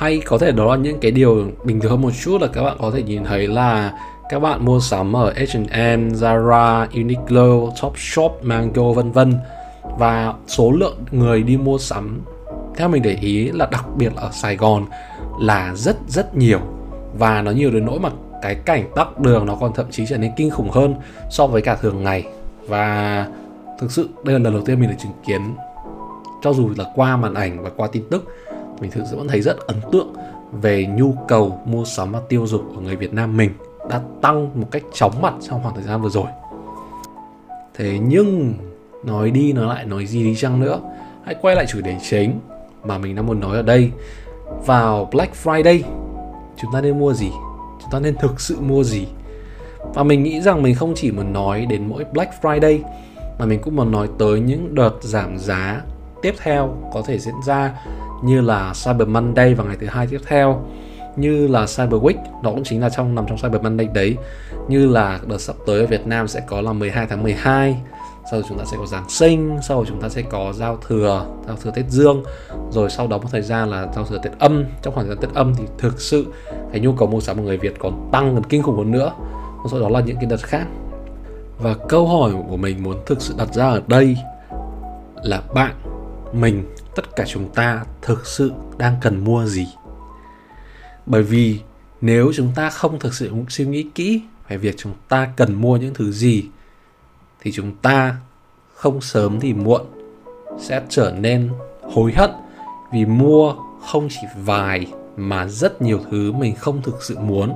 hay 0.01 0.21
có 0.25 0.37
thể 0.37 0.51
đó 0.51 0.75
là 0.75 0.75
những 0.75 0.99
cái 0.99 1.11
điều 1.11 1.51
bình 1.63 1.79
thường 1.79 2.01
một 2.01 2.11
chút 2.23 2.41
là 2.41 2.47
các 2.47 2.63
bạn 2.63 2.77
có 2.79 2.91
thể 2.91 3.03
nhìn 3.03 3.23
thấy 3.23 3.47
là 3.47 3.93
các 4.31 4.39
bạn 4.39 4.65
mua 4.65 4.79
sắm 4.79 5.15
ở 5.15 5.33
H&M, 5.33 6.09
Zara, 6.09 6.87
Uniqlo, 6.87 7.71
Topshop, 7.81 8.39
Mango 8.41 8.91
vân 8.91 9.11
vân. 9.11 9.33
Và 9.97 10.33
số 10.47 10.71
lượng 10.71 10.97
người 11.11 11.43
đi 11.43 11.57
mua 11.57 11.77
sắm 11.77 12.21
theo 12.75 12.89
mình 12.89 13.01
để 13.01 13.17
ý 13.21 13.51
là 13.51 13.67
đặc 13.71 13.85
biệt 13.95 14.11
ở 14.15 14.29
Sài 14.33 14.55
Gòn 14.55 14.85
là 15.39 15.75
rất 15.75 15.97
rất 16.07 16.37
nhiều. 16.37 16.59
Và 17.17 17.41
nó 17.41 17.51
nhiều 17.51 17.71
đến 17.71 17.85
nỗi 17.85 17.99
mà 17.99 18.09
cái 18.41 18.55
cảnh 18.55 18.91
tắc 18.95 19.19
đường 19.19 19.45
nó 19.45 19.55
còn 19.55 19.73
thậm 19.73 19.85
chí 19.91 20.05
trở 20.09 20.17
nên 20.17 20.31
kinh 20.37 20.49
khủng 20.49 20.69
hơn 20.69 20.95
so 21.29 21.47
với 21.47 21.61
cả 21.61 21.75
thường 21.75 22.03
ngày. 22.03 22.27
Và 22.67 23.27
thực 23.79 23.91
sự 23.91 24.09
đây 24.23 24.33
là 24.33 24.43
lần 24.43 24.53
đầu 24.53 24.63
tiên 24.65 24.79
mình 24.79 24.89
được 24.89 24.97
chứng 24.99 25.11
kiến. 25.27 25.41
Cho 26.41 26.53
dù 26.53 26.69
là 26.77 26.85
qua 26.95 27.17
màn 27.17 27.33
ảnh 27.33 27.63
và 27.63 27.69
qua 27.75 27.87
tin 27.91 28.03
tức 28.11 28.25
mình 28.81 28.91
thực 28.91 29.03
sự 29.09 29.17
vẫn 29.17 29.27
thấy 29.27 29.41
rất 29.41 29.67
ấn 29.67 29.77
tượng 29.91 30.13
về 30.61 30.85
nhu 30.85 31.15
cầu 31.27 31.59
mua 31.65 31.85
sắm 31.85 32.11
và 32.11 32.19
tiêu 32.29 32.47
dùng 32.47 32.75
của 32.75 32.81
người 32.81 32.95
Việt 32.95 33.13
Nam 33.13 33.37
mình 33.37 33.49
đã 33.91 34.01
tăng 34.21 34.49
một 34.61 34.67
cách 34.71 34.83
chóng 34.93 35.21
mặt 35.21 35.33
trong 35.41 35.63
khoảng 35.63 35.75
thời 35.75 35.83
gian 35.83 36.01
vừa 36.01 36.09
rồi. 36.09 36.27
Thế 37.73 37.99
nhưng, 38.01 38.53
nói 39.03 39.31
đi 39.31 39.53
nói 39.53 39.65
lại, 39.65 39.85
nói 39.85 40.05
gì 40.05 40.23
đi 40.23 40.35
chăng 40.35 40.59
nữa, 40.59 40.79
hãy 41.25 41.35
quay 41.41 41.55
lại 41.55 41.65
chủ 41.69 41.81
đề 41.81 41.95
chính 42.09 42.39
mà 42.83 42.97
mình 42.97 43.15
đang 43.15 43.25
muốn 43.25 43.39
nói 43.39 43.55
ở 43.55 43.61
đây. 43.61 43.91
Vào 44.65 45.09
Black 45.11 45.33
Friday, 45.43 45.81
chúng 46.57 46.71
ta 46.73 46.81
nên 46.81 46.99
mua 46.99 47.13
gì? 47.13 47.31
Chúng 47.81 47.91
ta 47.91 47.99
nên 47.99 48.15
thực 48.15 48.41
sự 48.41 48.57
mua 48.61 48.83
gì? 48.83 49.07
Và 49.93 50.03
mình 50.03 50.23
nghĩ 50.23 50.41
rằng 50.41 50.63
mình 50.63 50.75
không 50.75 50.93
chỉ 50.95 51.11
muốn 51.11 51.33
nói 51.33 51.65
đến 51.65 51.89
mỗi 51.89 52.05
Black 52.13 52.33
Friday, 52.41 52.79
mà 53.39 53.45
mình 53.45 53.59
cũng 53.61 53.75
muốn 53.75 53.91
nói 53.91 54.09
tới 54.19 54.39
những 54.39 54.75
đợt 54.75 54.93
giảm 55.01 55.37
giá 55.37 55.81
tiếp 56.21 56.35
theo 56.43 56.77
có 56.93 57.01
thể 57.07 57.19
diễn 57.19 57.35
ra 57.45 57.71
như 58.23 58.41
là 58.41 58.73
Cyber 58.85 59.07
Monday 59.07 59.53
vào 59.53 59.67
ngày 59.67 59.77
thứ 59.79 59.87
hai 59.87 60.07
tiếp 60.07 60.19
theo 60.27 60.63
như 61.15 61.47
là 61.47 61.65
Cyber 61.65 62.01
Week, 62.01 62.41
nó 62.43 62.51
cũng 62.51 62.63
chính 62.63 62.81
là 62.81 62.89
trong, 62.89 63.15
nằm 63.15 63.25
trong 63.27 63.37
Cyber 63.37 63.61
Monday 63.61 63.87
đấy. 63.93 64.17
Như 64.67 64.87
là 64.87 65.19
đợt 65.27 65.37
sắp 65.37 65.55
tới 65.67 65.79
ở 65.79 65.85
Việt 65.85 66.07
Nam 66.07 66.27
sẽ 66.27 66.41
có 66.47 66.61
là 66.61 66.73
12 66.73 67.07
tháng 67.07 67.23
12 67.23 67.81
sau 68.31 68.39
rồi 68.39 68.45
chúng 68.49 68.57
ta 68.57 68.65
sẽ 68.65 68.77
có 68.77 68.85
Giáng 68.85 69.09
sinh, 69.09 69.57
sau 69.61 69.77
rồi 69.77 69.85
chúng 69.89 70.01
ta 70.01 70.09
sẽ 70.09 70.21
có 70.21 70.53
giao 70.53 70.77
thừa 70.87 71.25
giao 71.47 71.55
thừa 71.55 71.71
Tết 71.71 71.85
Dương. 71.89 72.23
Rồi 72.71 72.89
sau 72.89 73.07
đó 73.07 73.17
một 73.17 73.27
thời 73.31 73.41
gian 73.41 73.69
là 73.69 73.87
giao 73.95 74.05
thừa 74.05 74.19
Tết 74.23 74.39
âm. 74.39 74.65
Trong 74.81 74.93
khoảng 74.93 75.07
thời 75.07 75.15
gian 75.15 75.21
Tết 75.21 75.35
âm 75.35 75.55
thì 75.55 75.63
thực 75.77 76.01
sự 76.01 76.25
cái 76.71 76.81
nhu 76.81 76.93
cầu 76.93 77.07
mua 77.07 77.19
sắm 77.19 77.37
của 77.37 77.43
người 77.43 77.57
Việt 77.57 77.73
còn 77.79 78.09
tăng 78.11 78.35
gần 78.35 78.43
kinh 78.43 78.63
khủng 78.63 78.77
hơn 78.77 78.91
nữa. 78.91 79.11
Sau 79.71 79.79
đó 79.79 79.89
là 79.89 79.99
những 79.99 80.15
cái 80.15 80.25
đợt 80.25 80.41
khác. 80.41 80.65
Và 81.59 81.75
câu 81.89 82.07
hỏi 82.07 82.31
của 82.49 82.57
mình 82.57 82.83
muốn 82.83 82.97
thực 83.05 83.21
sự 83.21 83.33
đặt 83.37 83.53
ra 83.53 83.65
ở 83.65 83.81
đây 83.87 84.17
là 85.23 85.41
bạn, 85.53 85.75
mình, 86.33 86.63
tất 86.95 87.15
cả 87.15 87.23
chúng 87.27 87.49
ta 87.49 87.83
thực 88.01 88.25
sự 88.25 88.51
đang 88.77 88.95
cần 89.01 89.23
mua 89.23 89.45
gì? 89.45 89.67
Bởi 91.05 91.23
vì 91.23 91.59
nếu 92.01 92.31
chúng 92.35 92.51
ta 92.55 92.69
không 92.69 92.99
thực 92.99 93.13
sự 93.13 93.31
suy 93.49 93.65
nghĩ 93.65 93.83
kỹ 93.95 94.21
về 94.47 94.57
việc 94.57 94.75
chúng 94.77 94.93
ta 95.09 95.29
cần 95.35 95.53
mua 95.53 95.77
những 95.77 95.93
thứ 95.93 96.11
gì, 96.11 96.45
thì 97.41 97.51
chúng 97.51 97.75
ta 97.75 98.15
không 98.73 99.01
sớm 99.01 99.39
thì 99.39 99.53
muộn 99.53 99.81
sẽ 100.59 100.81
trở 100.89 101.13
nên 101.19 101.49
hối 101.81 102.13
hận 102.13 102.31
vì 102.93 103.05
mua 103.05 103.55
không 103.85 104.07
chỉ 104.09 104.27
vài 104.43 104.87
mà 105.17 105.47
rất 105.47 105.81
nhiều 105.81 105.99
thứ 106.11 106.31
mình 106.31 106.55
không 106.55 106.81
thực 106.81 107.03
sự 107.03 107.19
muốn 107.19 107.53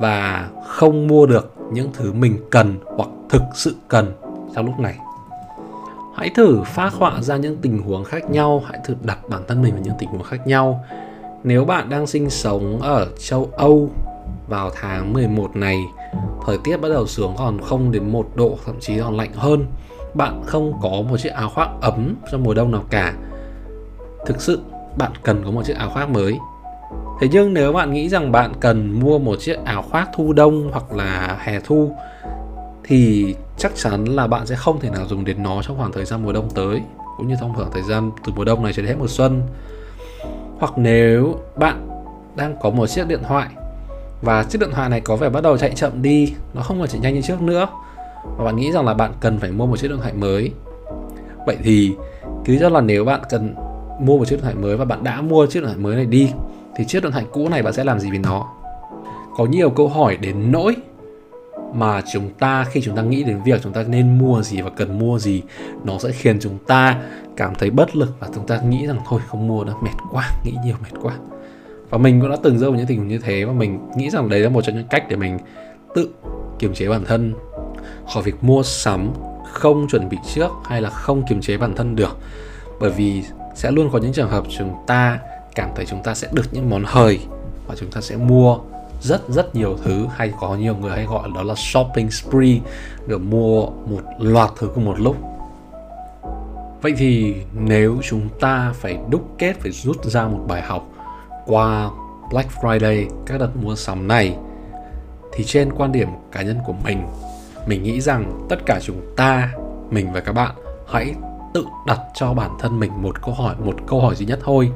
và 0.00 0.50
không 0.66 1.06
mua 1.06 1.26
được 1.26 1.54
những 1.72 1.90
thứ 1.92 2.12
mình 2.12 2.38
cần 2.50 2.78
hoặc 2.84 3.08
thực 3.28 3.42
sự 3.54 3.76
cần 3.88 4.12
trong 4.54 4.66
lúc 4.66 4.78
này. 4.78 4.98
Hãy 6.16 6.30
thử 6.34 6.62
phát 6.66 6.92
họa 6.92 7.22
ra 7.22 7.36
những 7.36 7.56
tình 7.56 7.78
huống 7.78 8.04
khác 8.04 8.30
nhau, 8.30 8.62
hãy 8.66 8.78
thử 8.84 8.94
đặt 9.02 9.18
bản 9.28 9.42
thân 9.48 9.62
mình 9.62 9.72
vào 9.72 9.82
những 9.84 9.94
tình 9.98 10.08
huống 10.08 10.22
khác 10.22 10.46
nhau 10.46 10.84
nếu 11.44 11.64
bạn 11.64 11.88
đang 11.88 12.06
sinh 12.06 12.30
sống 12.30 12.80
ở 12.80 13.06
châu 13.18 13.50
Âu 13.56 13.90
vào 14.48 14.70
tháng 14.74 15.12
11 15.12 15.56
này, 15.56 15.78
thời 16.46 16.58
tiết 16.64 16.76
bắt 16.76 16.88
đầu 16.88 17.06
xuống 17.06 17.34
còn 17.38 17.60
0 17.60 17.90
đến 17.90 18.12
1 18.12 18.26
độ, 18.34 18.58
thậm 18.66 18.74
chí 18.80 18.98
còn 18.98 19.16
lạnh 19.16 19.32
hơn, 19.34 19.66
bạn 20.14 20.42
không 20.46 20.72
có 20.82 20.88
một 20.88 21.16
chiếc 21.22 21.32
áo 21.32 21.48
khoác 21.48 21.68
ấm 21.80 22.14
trong 22.32 22.42
mùa 22.42 22.54
đông 22.54 22.70
nào 22.70 22.84
cả. 22.90 23.14
Thực 24.26 24.40
sự, 24.40 24.60
bạn 24.98 25.12
cần 25.22 25.44
có 25.44 25.50
một 25.50 25.62
chiếc 25.64 25.76
áo 25.76 25.90
khoác 25.90 26.10
mới. 26.10 26.38
Thế 27.20 27.28
nhưng 27.32 27.54
nếu 27.54 27.72
bạn 27.72 27.92
nghĩ 27.92 28.08
rằng 28.08 28.32
bạn 28.32 28.52
cần 28.60 29.00
mua 29.00 29.18
một 29.18 29.36
chiếc 29.40 29.56
áo 29.64 29.82
khoác 29.82 30.08
thu 30.16 30.32
đông 30.32 30.68
hoặc 30.72 30.92
là 30.92 31.38
hè 31.40 31.60
thu, 31.60 31.92
thì 32.84 33.34
chắc 33.56 33.72
chắn 33.76 34.04
là 34.04 34.26
bạn 34.26 34.46
sẽ 34.46 34.56
không 34.56 34.80
thể 34.80 34.90
nào 34.90 35.06
dùng 35.06 35.24
đến 35.24 35.42
nó 35.42 35.62
trong 35.62 35.76
khoảng 35.76 35.92
thời 35.92 36.04
gian 36.04 36.22
mùa 36.22 36.32
đông 36.32 36.50
tới, 36.54 36.80
cũng 37.16 37.28
như 37.28 37.34
trong 37.40 37.54
khoảng 37.54 37.70
thời 37.72 37.82
gian 37.82 38.10
từ 38.26 38.32
mùa 38.36 38.44
đông 38.44 38.62
này 38.62 38.72
cho 38.72 38.82
đến 38.82 38.88
hết 38.90 38.96
mùa 38.98 39.08
xuân 39.08 39.42
hoặc 40.64 40.78
nếu 40.78 41.34
bạn 41.56 41.88
đang 42.36 42.56
có 42.62 42.70
một 42.70 42.86
chiếc 42.86 43.08
điện 43.08 43.20
thoại 43.28 43.48
và 44.22 44.44
chiếc 44.44 44.58
điện 44.60 44.70
thoại 44.72 44.88
này 44.88 45.00
có 45.00 45.16
vẻ 45.16 45.28
bắt 45.28 45.42
đầu 45.42 45.58
chạy 45.58 45.70
chậm 45.70 46.02
đi, 46.02 46.34
nó 46.54 46.62
không 46.62 46.78
còn 46.78 46.88
chạy 46.88 47.00
nhanh 47.00 47.14
như 47.14 47.22
trước 47.22 47.42
nữa 47.42 47.66
và 48.36 48.44
bạn 48.44 48.56
nghĩ 48.56 48.72
rằng 48.72 48.86
là 48.86 48.94
bạn 48.94 49.12
cần 49.20 49.38
phải 49.38 49.50
mua 49.50 49.66
một 49.66 49.76
chiếc 49.76 49.88
điện 49.88 49.98
thoại 50.00 50.12
mới. 50.12 50.52
Vậy 51.46 51.56
thì 51.64 51.94
cứ 52.44 52.56
cho 52.60 52.68
là 52.68 52.80
nếu 52.80 53.04
bạn 53.04 53.20
cần 53.30 53.54
mua 54.00 54.18
một 54.18 54.24
chiếc 54.24 54.36
điện 54.36 54.42
thoại 54.42 54.54
mới 54.54 54.76
và 54.76 54.84
bạn 54.84 55.04
đã 55.04 55.20
mua 55.20 55.46
chiếc 55.46 55.60
điện 55.60 55.66
thoại 55.66 55.78
mới 55.78 55.96
này 55.96 56.06
đi, 56.06 56.32
thì 56.76 56.84
chiếc 56.84 57.02
điện 57.02 57.12
thoại 57.12 57.24
cũ 57.32 57.48
này 57.48 57.62
bạn 57.62 57.72
sẽ 57.72 57.84
làm 57.84 57.98
gì 57.98 58.10
với 58.10 58.18
nó? 58.18 58.48
Có 59.36 59.44
nhiều 59.44 59.70
câu 59.70 59.88
hỏi 59.88 60.16
đến 60.16 60.52
nỗi 60.52 60.76
mà 61.74 62.02
chúng 62.12 62.30
ta, 62.38 62.64
khi 62.64 62.80
chúng 62.80 62.96
ta 62.96 63.02
nghĩ 63.02 63.22
đến 63.24 63.42
việc 63.44 63.60
chúng 63.62 63.72
ta 63.72 63.82
nên 63.82 64.18
mua 64.18 64.42
gì 64.42 64.60
và 64.60 64.70
cần 64.70 64.98
mua 64.98 65.18
gì, 65.18 65.42
nó 65.84 65.98
sẽ 65.98 66.10
khiến 66.12 66.38
chúng 66.40 66.58
ta 66.66 67.02
cảm 67.36 67.54
thấy 67.54 67.70
bất 67.70 67.96
lực 67.96 68.16
và 68.20 68.28
chúng 68.34 68.46
ta 68.46 68.60
nghĩ 68.60 68.86
rằng 68.86 68.98
thôi, 69.08 69.20
không 69.26 69.48
mua 69.48 69.64
nữa, 69.64 69.74
mệt 69.82 69.90
quá, 70.12 70.30
nghĩ 70.44 70.52
nhiều, 70.64 70.76
mệt 70.82 70.98
quá. 71.02 71.14
Và 71.90 71.98
mình 71.98 72.20
cũng 72.20 72.30
đã 72.30 72.36
từng 72.42 72.58
rơi 72.58 72.70
vào 72.70 72.78
những 72.78 72.86
tình 72.86 72.98
huống 72.98 73.08
như 73.08 73.18
thế 73.18 73.44
và 73.44 73.52
mình 73.52 73.78
nghĩ 73.96 74.10
rằng 74.10 74.28
đấy 74.28 74.40
là 74.40 74.48
một 74.48 74.62
trong 74.64 74.76
những 74.76 74.88
cách 74.90 75.04
để 75.08 75.16
mình 75.16 75.38
tự 75.94 76.08
kiềm 76.58 76.74
chế 76.74 76.88
bản 76.88 77.04
thân 77.04 77.34
khỏi 78.14 78.22
việc 78.22 78.44
mua 78.44 78.62
sắm 78.62 79.10
không 79.52 79.86
chuẩn 79.88 80.08
bị 80.08 80.16
trước 80.34 80.50
hay 80.64 80.82
là 80.82 80.90
không 80.90 81.22
kiềm 81.28 81.40
chế 81.40 81.56
bản 81.56 81.74
thân 81.76 81.96
được. 81.96 82.18
Bởi 82.80 82.90
vì 82.90 83.22
sẽ 83.54 83.70
luôn 83.70 83.90
có 83.92 83.98
những 83.98 84.12
trường 84.12 84.28
hợp 84.28 84.44
chúng 84.58 84.74
ta 84.86 85.18
cảm 85.54 85.70
thấy 85.76 85.86
chúng 85.86 86.02
ta 86.02 86.14
sẽ 86.14 86.28
được 86.32 86.46
những 86.52 86.70
món 86.70 86.84
hời 86.86 87.20
và 87.66 87.74
chúng 87.76 87.90
ta 87.90 88.00
sẽ 88.00 88.16
mua 88.16 88.58
rất 89.04 89.28
rất 89.28 89.54
nhiều 89.54 89.76
thứ 89.84 90.06
hay, 90.14 90.32
có 90.40 90.54
nhiều 90.56 90.76
người 90.76 90.90
hay 90.90 91.04
gọi 91.04 91.28
đó 91.34 91.42
là 91.42 91.54
shopping 91.56 92.10
spree 92.10 92.58
được 93.06 93.18
mua 93.18 93.66
một 93.66 94.00
loạt 94.18 94.50
thứ 94.58 94.70
cùng 94.74 94.84
một 94.84 95.00
lúc. 95.00 95.16
Vậy 96.82 96.94
thì 96.98 97.34
nếu 97.54 97.96
chúng 98.02 98.28
ta 98.40 98.72
phải 98.74 98.98
đúc 99.10 99.28
kết, 99.38 99.60
phải 99.60 99.70
rút 99.70 100.04
ra 100.04 100.24
một 100.24 100.40
bài 100.48 100.62
học 100.62 100.88
qua 101.46 101.90
Black 102.30 102.50
Friday, 102.50 103.06
các 103.26 103.40
đợt 103.40 103.56
mua 103.62 103.76
sắm 103.76 104.08
này, 104.08 104.36
thì 105.32 105.44
trên 105.44 105.72
quan 105.72 105.92
điểm 105.92 106.08
cá 106.32 106.42
nhân 106.42 106.58
của 106.66 106.74
mình 106.84 107.06
mình 107.66 107.82
nghĩ 107.82 108.00
rằng 108.00 108.46
tất 108.48 108.66
cả 108.66 108.80
chúng 108.82 109.00
ta, 109.16 109.52
mình 109.90 110.12
và 110.12 110.20
các 110.20 110.32
bạn, 110.32 110.54
hãy 110.88 111.14
tự 111.54 111.66
đặt 111.86 112.00
cho 112.14 112.34
bản 112.34 112.50
thân 112.60 112.80
mình 112.80 113.02
một 113.02 113.22
câu 113.22 113.34
hỏi, 113.34 113.54
một 113.64 113.74
câu 113.86 114.00
hỏi 114.00 114.14
duy 114.14 114.26
nhất 114.26 114.38
thôi. 114.44 114.70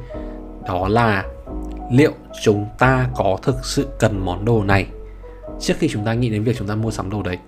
Đó 0.67 0.89
là 0.89 1.25
liệu 1.91 2.13
chúng 2.43 2.67
ta 2.79 3.09
có 3.17 3.39
thực 3.43 3.65
sự 3.65 3.89
cần 3.99 4.25
món 4.25 4.45
đồ 4.45 4.65
này? 4.65 4.87
Trước 5.61 5.75
khi 5.79 5.89
chúng 5.89 6.05
ta 6.05 6.15
nghĩ 6.15 6.31
đến 6.31 6.45
việc 6.45 6.57
chúng 6.59 6.69
ta 6.69 6.75
mua 6.75 6.91
sắm 6.91 7.11
đồ 7.11 7.23
đấy, 7.23 7.39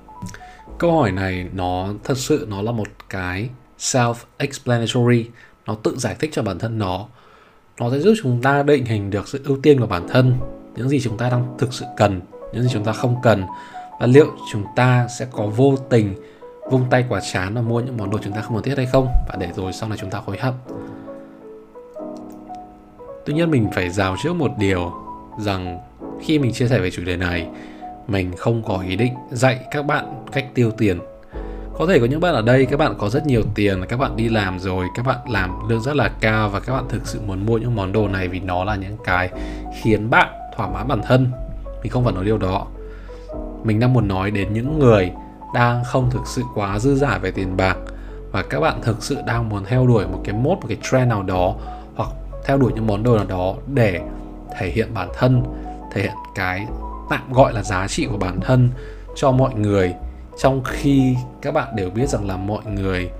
câu 0.78 0.92
hỏi 0.92 1.12
này 1.12 1.46
nó 1.52 1.88
thật 2.04 2.18
sự 2.18 2.46
nó 2.50 2.62
là 2.62 2.72
một 2.72 2.88
cái 3.08 3.48
self 3.78 4.14
explanatory 4.36 5.26
nó 5.66 5.74
tự 5.74 5.96
giải 5.98 6.16
thích 6.18 6.30
cho 6.32 6.42
bản 6.42 6.58
thân 6.58 6.78
nó. 6.78 7.06
Nó 7.80 7.90
sẽ 7.90 7.98
giúp 7.98 8.14
chúng 8.22 8.42
ta 8.42 8.62
định 8.62 8.84
hình 8.84 9.10
được 9.10 9.28
sự 9.28 9.40
ưu 9.44 9.58
tiên 9.62 9.80
của 9.80 9.86
bản 9.86 10.08
thân, 10.08 10.34
những 10.76 10.88
gì 10.88 11.00
chúng 11.00 11.16
ta 11.16 11.30
đang 11.30 11.54
thực 11.58 11.72
sự 11.72 11.84
cần, 11.96 12.20
những 12.52 12.62
gì 12.62 12.68
chúng 12.72 12.84
ta 12.84 12.92
không 12.92 13.16
cần, 13.22 13.44
và 14.00 14.06
liệu 14.06 14.26
chúng 14.52 14.64
ta 14.76 15.08
sẽ 15.18 15.26
có 15.30 15.46
vô 15.46 15.76
tình 15.90 16.14
vung 16.70 16.84
tay 16.90 17.04
quả 17.08 17.20
chán 17.32 17.54
và 17.54 17.60
mua 17.60 17.80
những 17.80 17.96
món 17.96 18.10
đồ 18.10 18.18
chúng 18.22 18.32
ta 18.32 18.40
không 18.40 18.54
cần 18.54 18.64
thiết 18.64 18.76
hay 18.76 18.86
không? 18.86 19.08
Và 19.28 19.36
để 19.38 19.48
rồi 19.56 19.72
sau 19.72 19.88
này 19.88 19.98
chúng 20.00 20.10
ta 20.10 20.18
hối 20.24 20.38
hận 20.38 20.54
tuy 23.30 23.34
nhiên 23.34 23.50
mình 23.50 23.68
phải 23.72 23.90
rào 23.90 24.16
trước 24.22 24.36
một 24.36 24.50
điều, 24.58 24.92
rằng 25.38 25.80
khi 26.20 26.38
mình 26.38 26.52
chia 26.52 26.68
sẻ 26.68 26.78
về 26.78 26.90
chủ 26.90 27.02
đề 27.04 27.16
này, 27.16 27.46
mình 28.06 28.32
không 28.36 28.62
có 28.62 28.78
ý 28.88 28.96
định 28.96 29.14
dạy 29.30 29.58
các 29.70 29.86
bạn 29.86 30.24
cách 30.32 30.46
tiêu 30.54 30.70
tiền. 30.70 31.00
Có 31.78 31.86
thể 31.86 31.98
có 31.98 32.06
những 32.06 32.20
bạn 32.20 32.34
ở 32.34 32.42
đây, 32.42 32.66
các 32.66 32.76
bạn 32.76 32.94
có 32.98 33.08
rất 33.08 33.26
nhiều 33.26 33.42
tiền, 33.54 33.82
các 33.88 33.96
bạn 33.96 34.16
đi 34.16 34.28
làm 34.28 34.58
rồi, 34.58 34.86
các 34.96 35.06
bạn 35.06 35.18
làm 35.28 35.68
lương 35.68 35.82
rất 35.82 35.96
là 35.96 36.10
cao 36.20 36.48
và 36.48 36.60
các 36.60 36.72
bạn 36.72 36.84
thực 36.88 37.06
sự 37.06 37.20
muốn 37.26 37.46
mua 37.46 37.58
những 37.58 37.76
món 37.76 37.92
đồ 37.92 38.08
này 38.08 38.28
vì 38.28 38.40
nó 38.40 38.64
là 38.64 38.76
những 38.76 38.96
cái 39.04 39.30
khiến 39.82 40.10
bạn 40.10 40.28
thỏa 40.56 40.68
mãn 40.68 40.88
bản 40.88 41.00
thân. 41.02 41.30
Mình 41.82 41.92
không 41.92 42.04
phải 42.04 42.12
nói 42.12 42.24
điều 42.24 42.38
đó. 42.38 42.66
Mình 43.64 43.80
đang 43.80 43.92
muốn 43.92 44.08
nói 44.08 44.30
đến 44.30 44.52
những 44.52 44.78
người 44.78 45.12
đang 45.54 45.84
không 45.84 46.10
thực 46.10 46.26
sự 46.26 46.42
quá 46.54 46.78
dư 46.78 46.94
giả 46.94 47.18
về 47.18 47.30
tiền 47.30 47.56
bạc 47.56 47.76
và 48.32 48.42
các 48.42 48.60
bạn 48.60 48.80
thực 48.82 49.02
sự 49.02 49.16
đang 49.26 49.48
muốn 49.48 49.64
theo 49.64 49.86
đuổi 49.86 50.06
một 50.06 50.20
cái 50.24 50.34
mốt, 50.34 50.58
một 50.60 50.66
cái 50.68 50.78
trend 50.82 51.08
nào 51.08 51.22
đó 51.22 51.54
theo 52.44 52.58
đuổi 52.58 52.72
những 52.74 52.86
món 52.86 53.02
đồ 53.02 53.16
nào 53.16 53.26
đó 53.28 53.54
để 53.66 54.00
thể 54.58 54.70
hiện 54.70 54.94
bản 54.94 55.08
thân, 55.14 55.42
thể 55.92 56.02
hiện 56.02 56.14
cái 56.34 56.66
tạm 57.10 57.32
gọi 57.32 57.52
là 57.52 57.62
giá 57.62 57.88
trị 57.88 58.06
của 58.10 58.16
bản 58.16 58.40
thân 58.40 58.70
cho 59.16 59.32
mọi 59.32 59.54
người. 59.54 59.94
Trong 60.38 60.62
khi 60.64 61.16
các 61.42 61.54
bạn 61.54 61.76
đều 61.76 61.90
biết 61.90 62.08
rằng 62.08 62.26
là 62.26 62.36
mọi 62.36 62.64
người 62.64 63.10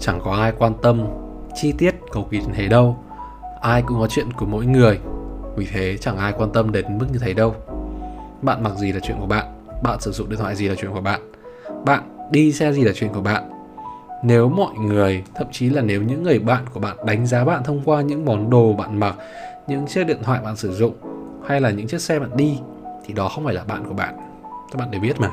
chẳng 0.00 0.20
có 0.24 0.32
ai 0.32 0.52
quan 0.58 0.72
tâm 0.82 1.06
chi 1.54 1.72
tiết 1.72 1.94
cầu 2.12 2.28
kỳ 2.30 2.38
đến 2.38 2.48
thế 2.54 2.68
đâu, 2.68 2.96
ai 3.60 3.82
cũng 3.82 3.98
có 4.00 4.06
chuyện 4.06 4.32
của 4.32 4.46
mỗi 4.46 4.66
người, 4.66 4.98
vì 5.56 5.66
thế 5.72 5.96
chẳng 5.96 6.16
ai 6.16 6.32
quan 6.32 6.52
tâm 6.52 6.72
đến 6.72 6.98
mức 6.98 7.06
như 7.12 7.18
thế 7.18 7.32
đâu. 7.32 7.54
Bạn 8.42 8.62
mặc 8.62 8.72
gì 8.76 8.92
là 8.92 9.00
chuyện 9.02 9.16
của 9.20 9.26
bạn 9.26 9.56
bạn 9.82 10.00
sử 10.00 10.12
dụng 10.12 10.28
điện 10.28 10.38
thoại 10.38 10.56
gì 10.56 10.68
là 10.68 10.74
chuyện 10.78 10.92
của 10.92 11.00
bạn 11.00 11.20
bạn 11.84 12.28
đi 12.30 12.52
xe 12.52 12.72
gì 12.72 12.84
là 12.84 12.92
chuyện 12.94 13.12
của 13.12 13.20
bạn 13.20 13.55
nếu 14.22 14.48
mọi 14.48 14.74
người, 14.74 15.24
thậm 15.34 15.46
chí 15.52 15.70
là 15.70 15.82
nếu 15.82 16.02
những 16.02 16.22
người 16.22 16.38
bạn 16.38 16.64
của 16.74 16.80
bạn 16.80 16.96
đánh 17.06 17.26
giá 17.26 17.44
bạn 17.44 17.64
thông 17.64 17.82
qua 17.84 18.02
những 18.02 18.24
món 18.24 18.50
đồ 18.50 18.72
bạn 18.72 19.00
mặc, 19.00 19.14
những 19.66 19.86
chiếc 19.86 20.06
điện 20.06 20.18
thoại 20.22 20.40
bạn 20.44 20.56
sử 20.56 20.72
dụng, 20.72 20.94
hay 21.46 21.60
là 21.60 21.70
những 21.70 21.86
chiếc 21.86 22.00
xe 22.00 22.18
bạn 22.18 22.36
đi, 22.36 22.58
thì 23.04 23.14
đó 23.14 23.28
không 23.28 23.44
phải 23.44 23.54
là 23.54 23.64
bạn 23.64 23.84
của 23.88 23.94
bạn. 23.94 24.16
Các 24.72 24.78
bạn 24.78 24.90
đều 24.90 25.00
biết 25.00 25.20
mà. 25.20 25.30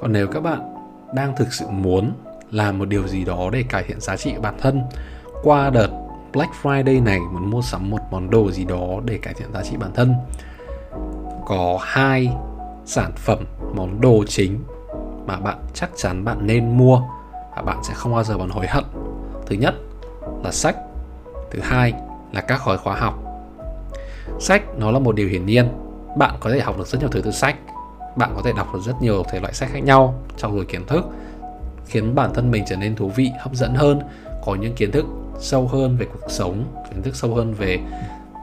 Còn 0.00 0.12
nếu 0.12 0.26
các 0.26 0.40
bạn 0.40 0.74
đang 1.14 1.36
thực 1.36 1.52
sự 1.52 1.66
muốn 1.68 2.12
làm 2.50 2.78
một 2.78 2.88
điều 2.88 3.08
gì 3.08 3.24
đó 3.24 3.50
để 3.52 3.64
cải 3.68 3.82
thiện 3.82 4.00
giá 4.00 4.16
trị 4.16 4.32
của 4.36 4.42
bản 4.42 4.54
thân, 4.60 4.82
qua 5.42 5.70
đợt 5.70 5.88
Black 6.32 6.52
Friday 6.62 7.02
này 7.02 7.20
muốn 7.32 7.50
mua 7.50 7.62
sắm 7.62 7.90
một 7.90 7.98
món 8.10 8.30
đồ 8.30 8.50
gì 8.50 8.64
đó 8.64 9.00
để 9.04 9.18
cải 9.22 9.34
thiện 9.34 9.52
giá 9.52 9.62
trị 9.62 9.76
bản 9.76 9.90
thân, 9.94 10.14
có 11.46 11.78
hai 11.82 12.30
sản 12.84 13.12
phẩm 13.16 13.38
món 13.74 14.00
đồ 14.00 14.24
chính 14.28 14.58
mà 15.26 15.36
bạn 15.36 15.58
chắc 15.74 15.90
chắn 15.96 16.24
bạn 16.24 16.46
nên 16.46 16.78
mua 16.78 17.00
và 17.56 17.62
bạn 17.62 17.78
sẽ 17.84 17.94
không 17.94 18.12
bao 18.12 18.24
giờ 18.24 18.34
còn 18.38 18.50
hối 18.50 18.66
hận. 18.66 18.84
Thứ 19.46 19.56
nhất 19.56 19.74
là 20.44 20.52
sách, 20.52 20.76
thứ 21.50 21.60
hai 21.62 21.92
là 22.32 22.40
các 22.40 22.60
gói 22.66 22.78
khóa 22.78 22.96
học. 22.96 23.18
Sách 24.38 24.62
nó 24.78 24.90
là 24.90 24.98
một 24.98 25.14
điều 25.14 25.28
hiển 25.28 25.46
nhiên, 25.46 25.68
bạn 26.16 26.36
có 26.40 26.50
thể 26.50 26.60
học 26.60 26.78
được 26.78 26.86
rất 26.86 26.98
nhiều 27.00 27.08
thứ 27.12 27.20
từ 27.20 27.30
sách, 27.30 27.56
bạn 28.16 28.32
có 28.36 28.42
thể 28.44 28.52
đọc 28.56 28.74
được 28.74 28.80
rất 28.86 29.02
nhiều 29.02 29.22
thể 29.30 29.40
loại 29.40 29.54
sách 29.54 29.68
khác 29.72 29.84
nhau 29.84 30.14
trong 30.36 30.56
dồi 30.56 30.64
kiến 30.64 30.86
thức, 30.86 31.04
khiến 31.86 32.14
bản 32.14 32.34
thân 32.34 32.50
mình 32.50 32.64
trở 32.68 32.76
nên 32.76 32.96
thú 32.96 33.08
vị, 33.08 33.30
hấp 33.40 33.54
dẫn 33.54 33.74
hơn, 33.74 34.00
có 34.44 34.54
những 34.54 34.74
kiến 34.74 34.92
thức 34.92 35.06
sâu 35.38 35.68
hơn 35.68 35.96
về 35.96 36.06
cuộc 36.12 36.30
sống, 36.30 36.64
kiến 36.90 37.02
thức 37.02 37.16
sâu 37.16 37.34
hơn 37.34 37.54
về 37.54 37.78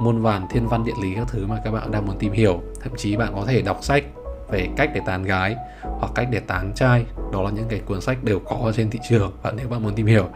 muôn 0.01 0.22
vàn 0.22 0.48
thiên 0.50 0.67
văn 0.67 0.86
địa 0.86 0.93
lý 1.01 1.15
các 1.15 1.27
thứ 1.27 1.46
mà 1.48 1.62
các 1.63 1.72
bạn 1.72 1.91
đang 1.91 2.05
muốn 2.05 2.17
tìm 2.17 2.31
hiểu. 2.31 2.62
Thậm 2.84 2.93
chí 2.98 3.15
bạn 3.15 3.34
có 3.36 3.46
thể 3.48 3.62
đọc 3.62 3.77
sách 3.81 4.03
về 4.49 4.69
cách 4.77 4.91
để 4.93 5.01
tán 5.05 5.23
gái 5.23 5.55
hoặc 5.81 6.11
cách 6.15 6.27
để 6.31 6.39
tán 6.39 6.71
trai. 6.75 7.05
Đó 7.33 7.43
là 7.43 7.49
những 7.49 7.67
cái 7.69 7.79
cuốn 7.79 8.01
sách 8.01 8.23
đều 8.23 8.39
có 8.39 8.71
trên 8.75 8.89
thị 8.89 8.99
trường 9.09 9.31
và 9.41 9.51
nếu 9.51 9.67
bạn 9.67 9.83
muốn 9.83 9.95
tìm 9.95 10.05
hiểu. 10.05 10.29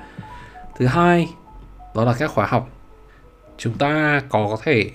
Thứ 0.77 0.85
hai 0.85 1.27
đó 1.95 2.05
là 2.05 2.13
các 2.13 2.31
khóa 2.31 2.45
học. 2.45 2.69
Chúng 3.57 3.77
ta 3.77 4.21
có 4.29 4.57
thể 4.63 4.91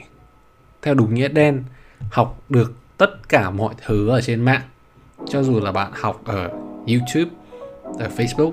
theo 0.83 0.95
đúng 0.95 1.15
nghĩa 1.15 1.29
đen 1.29 1.65
học 2.11 2.41
được 2.49 2.73
tất 2.97 3.29
cả 3.29 3.51
mọi 3.51 3.75
thứ 3.87 4.09
ở 4.09 4.21
trên 4.21 4.45
mạng. 4.45 4.63
Cho 5.29 5.43
dù 5.43 5.61
là 5.61 5.73
bạn 5.73 5.93
học 5.95 6.21
ở 6.25 6.49
youtube 6.87 7.31
ở 7.99 8.09
facebook 8.17 8.53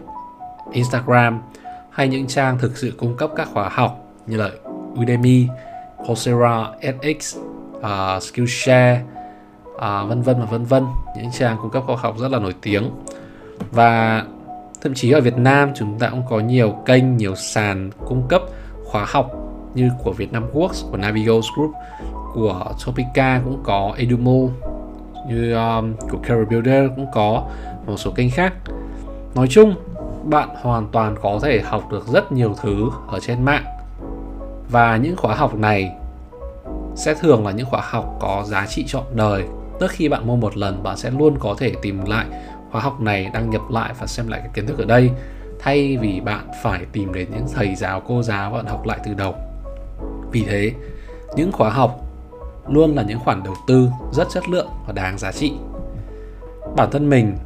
instagram 0.72 1.41
hay 1.89 2.08
những 2.08 2.27
trang 2.27 2.58
thực 2.60 2.77
sự 2.77 2.93
cung 2.98 3.17
cấp 3.17 3.29
các 3.36 3.48
khóa 3.53 3.70
học 3.70 4.13
như 4.27 4.38
là 4.38 4.50
udemy 5.01 5.48
coursera 6.08 6.72
edx 6.79 7.38
uh, 7.38 7.84
à, 7.84 8.20
skillshare 8.20 9.01
À, 9.80 10.03
vân 10.03 10.22
vân 10.22 10.39
và 10.39 10.46
vân 10.46 10.63
vân. 10.63 10.86
Những 11.18 11.32
trang 11.32 11.58
cung 11.62 11.72
cấp 11.72 11.84
khóa 11.86 11.96
học 12.00 12.15
rất 12.20 12.32
là 12.32 12.39
nổi 12.39 12.56
tiếng. 12.62 12.89
Và 13.72 14.24
thậm 14.82 14.94
chí 14.94 15.12
ở 15.12 15.22
Việt 15.22 15.38
Nam 15.38 15.72
chúng 15.75 16.00
ta 16.00 16.10
cũng 16.10 16.24
có 16.30 16.39
nhiều 16.39 16.72
kênh 16.86 17.18
nhiều 17.18 17.36
sàn 17.36 17.89
cung 18.08 18.27
cấp 18.27 18.42
khóa 18.86 19.06
học 19.10 19.32
như 19.74 19.89
của 20.03 20.12
Vietnam 20.12 20.44
Works 20.53 20.92
của 20.92 20.98
Navigos 20.98 21.46
Group 21.56 21.72
của 22.34 22.65
Topica 22.86 23.42
cũng 23.44 23.60
có 23.63 23.94
Edumo 23.98 24.50
như 25.27 25.53
um, 25.53 25.94
của 26.12 26.18
Career 26.18 26.50
Builder 26.50 26.89
cũng 26.96 27.06
có 27.13 27.44
một 27.86 27.98
số 27.98 28.12
kênh 28.12 28.32
khác. 28.32 28.53
Nói 29.36 29.48
chung 29.50 29.75
bạn 30.24 30.50
hoàn 30.62 30.88
toàn 30.92 31.15
có 31.22 31.39
thể 31.44 31.62
học 31.62 31.92
được 31.92 32.08
rất 32.08 32.32
nhiều 32.32 32.56
thứ 32.62 32.89
ở 33.08 33.20
trên 33.20 33.46
mạng. 33.46 33.65
Và 34.70 34.98
những 34.98 35.18
khóa 35.18 35.36
học 35.36 35.56
này 35.56 35.92
sẽ 36.96 37.13
thường 37.13 37.46
là 37.46 37.51
những 37.51 37.65
khóa 37.65 37.82
học 37.84 38.18
có 38.20 38.44
giá 38.46 38.65
trị 38.65 38.84
trọn 38.88 39.03
đời 39.13 39.46
tức 39.84 39.92
khi 39.92 40.10
bạn 40.10 40.28
mua 40.28 40.36
một 40.36 40.58
lần, 40.58 40.84
bạn 40.84 40.98
sẽ 40.98 41.12
luôn 41.12 41.38
có 41.40 41.56
thể 41.58 41.72
tìm 41.82 42.06
lại 42.06 42.25
khóa 42.72 42.82
học 42.82 43.02
này, 43.02 43.30
đăng 43.34 43.50
nhập 43.50 43.62
lại 43.70 43.94
và 44.00 44.08
xem 44.08 44.28
lại 44.28 44.40
cái 44.40 44.50
kiến 44.54 44.68
thức 44.68 44.78
ở 44.78 44.86
đây, 44.86 45.12
thay 45.60 45.98
vì 45.98 46.20
bạn 46.20 46.48
phải 46.63 46.86
tìm 46.92 47.13
đến 47.13 47.28
những 47.34 47.46
thầy 47.54 47.75
giáo, 47.75 48.02
cô 48.08 48.24
giáo 48.24 48.52
và 48.52 48.63
học 48.68 48.86
lại 48.86 49.00
từ 49.06 49.13
đầu. 49.13 49.36
Vì 50.32 50.44
thế, 50.44 50.72
những 51.36 51.52
khóa 51.52 51.70
học 51.70 52.00
luôn 52.68 52.96
là 52.96 53.04
những 53.04 53.20
khoản 53.20 53.44
đầu 53.44 53.54
tư 53.68 53.90
rất 54.12 54.28
chất 54.30 54.50
lượng 54.50 54.68
và 54.88 54.94
đáng 54.94 55.18
giá 55.18 55.32
trị. 55.32 55.54
Bản 56.75 56.92
thân 56.92 57.10
mình 57.10 57.38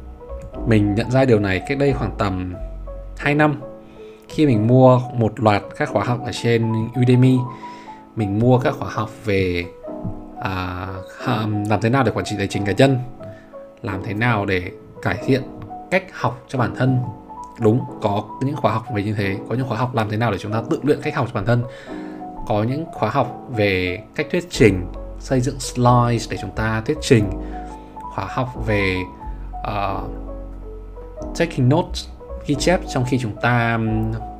mình 0.66 0.94
nhận 0.94 1.10
ra 1.10 1.24
điều 1.24 1.40
này 1.40 1.62
cách 1.68 1.78
đây 1.78 1.92
khoảng 1.92 2.12
tầm 2.18 2.54
2 3.16 3.34
năm. 3.34 3.60
Khi 4.28 4.46
mình 4.46 4.66
mua 4.66 5.00
một 5.14 5.40
loạt 5.40 5.62
các 5.76 5.88
khóa 5.88 6.04
học 6.04 6.18
ở 6.24 6.30
trên 6.42 6.72
Udemy, 7.00 7.38
mình 8.16 8.38
mua 8.38 8.58
các 8.58 8.74
khóa 8.78 8.88
học 8.90 9.10
về 9.24 9.64
à, 10.40 10.86
làm 11.68 11.80
thế 11.80 11.90
nào 11.90 12.02
để 12.04 12.12
quản 12.12 12.24
trị 12.24 12.34
tài 12.38 12.46
chính 12.46 12.64
cá 12.64 12.72
nhân? 12.72 12.98
Làm 13.82 14.02
thế 14.04 14.14
nào 14.14 14.46
để 14.46 14.70
cải 15.02 15.18
thiện 15.26 15.42
cách 15.90 16.04
học 16.12 16.44
cho 16.48 16.58
bản 16.58 16.74
thân? 16.76 16.98
Đúng 17.60 17.80
có 18.02 18.24
những 18.40 18.56
khóa 18.56 18.72
học 18.72 18.84
về 18.94 19.02
như 19.02 19.14
thế. 19.14 19.36
Có 19.48 19.54
những 19.54 19.68
khóa 19.68 19.78
học 19.78 19.94
làm 19.94 20.10
thế 20.10 20.16
nào 20.16 20.32
để 20.32 20.38
chúng 20.38 20.52
ta 20.52 20.62
tự 20.70 20.80
luyện 20.82 21.00
cách 21.02 21.16
học 21.16 21.26
cho 21.26 21.34
bản 21.34 21.46
thân? 21.46 21.64
Có 22.46 22.62
những 22.62 22.84
khóa 22.92 23.10
học 23.10 23.46
về 23.56 24.02
cách 24.14 24.26
thuyết 24.30 24.46
trình 24.50 24.86
xây 25.18 25.40
dựng 25.40 25.60
slides 25.60 26.30
để 26.30 26.36
chúng 26.40 26.50
ta 26.50 26.82
thuyết 26.86 26.98
trình. 27.00 27.30
Khóa 28.14 28.26
học 28.28 28.66
về 28.66 28.96
uh, 29.60 30.10
taking 31.38 31.68
notes 31.68 32.08
ghi 32.46 32.54
chép 32.54 32.80
trong 32.88 33.04
khi 33.08 33.18
chúng 33.18 33.36
ta 33.42 33.78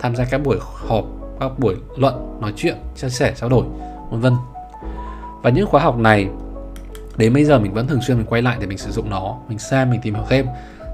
tham 0.00 0.16
gia 0.16 0.24
các 0.24 0.42
buổi 0.44 0.58
họp 0.88 1.04
các 1.40 1.58
buổi 1.58 1.76
luận 1.96 2.40
nói 2.40 2.52
chuyện 2.56 2.76
chia 2.96 3.08
sẻ 3.08 3.34
trao 3.36 3.48
đổi 3.48 3.64
vân 4.10 4.20
vân 4.20 4.34
và 5.42 5.50
những 5.50 5.66
khóa 5.66 5.82
học 5.82 5.98
này 5.98 6.28
đến 7.16 7.32
bây 7.32 7.44
giờ 7.44 7.58
mình 7.58 7.72
vẫn 7.72 7.86
thường 7.86 8.02
xuyên 8.02 8.16
mình 8.16 8.26
quay 8.26 8.42
lại 8.42 8.56
để 8.60 8.66
mình 8.66 8.78
sử 8.78 8.90
dụng 8.90 9.10
nó 9.10 9.36
mình 9.48 9.58
xem 9.58 9.90
mình 9.90 10.00
tìm 10.00 10.14
hiểu 10.14 10.24
thêm 10.28 10.46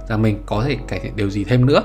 rằng 0.08 0.22
mình 0.22 0.42
có 0.46 0.64
thể 0.66 0.76
cải 0.88 1.00
thiện 1.00 1.16
điều 1.16 1.30
gì 1.30 1.44
thêm 1.44 1.66
nữa 1.66 1.82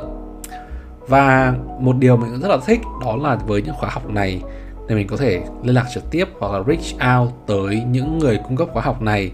và 1.07 1.53
một 1.79 1.95
điều 1.99 2.17
mình 2.17 2.31
cũng 2.31 2.41
rất 2.41 2.47
là 2.47 2.57
thích 2.65 2.79
đó 3.01 3.15
là 3.15 3.35
với 3.35 3.61
những 3.61 3.75
khóa 3.75 3.89
học 3.89 4.09
này 4.09 4.41
thì 4.89 4.95
mình 4.95 5.07
có 5.07 5.17
thể 5.17 5.41
liên 5.63 5.75
lạc 5.75 5.85
trực 5.93 6.11
tiếp 6.11 6.25
hoặc 6.39 6.51
là 6.51 6.63
reach 6.67 7.19
out 7.19 7.33
tới 7.47 7.83
những 7.91 8.19
người 8.19 8.39
cung 8.47 8.57
cấp 8.57 8.67
khóa 8.73 8.83
học 8.83 9.01
này 9.01 9.31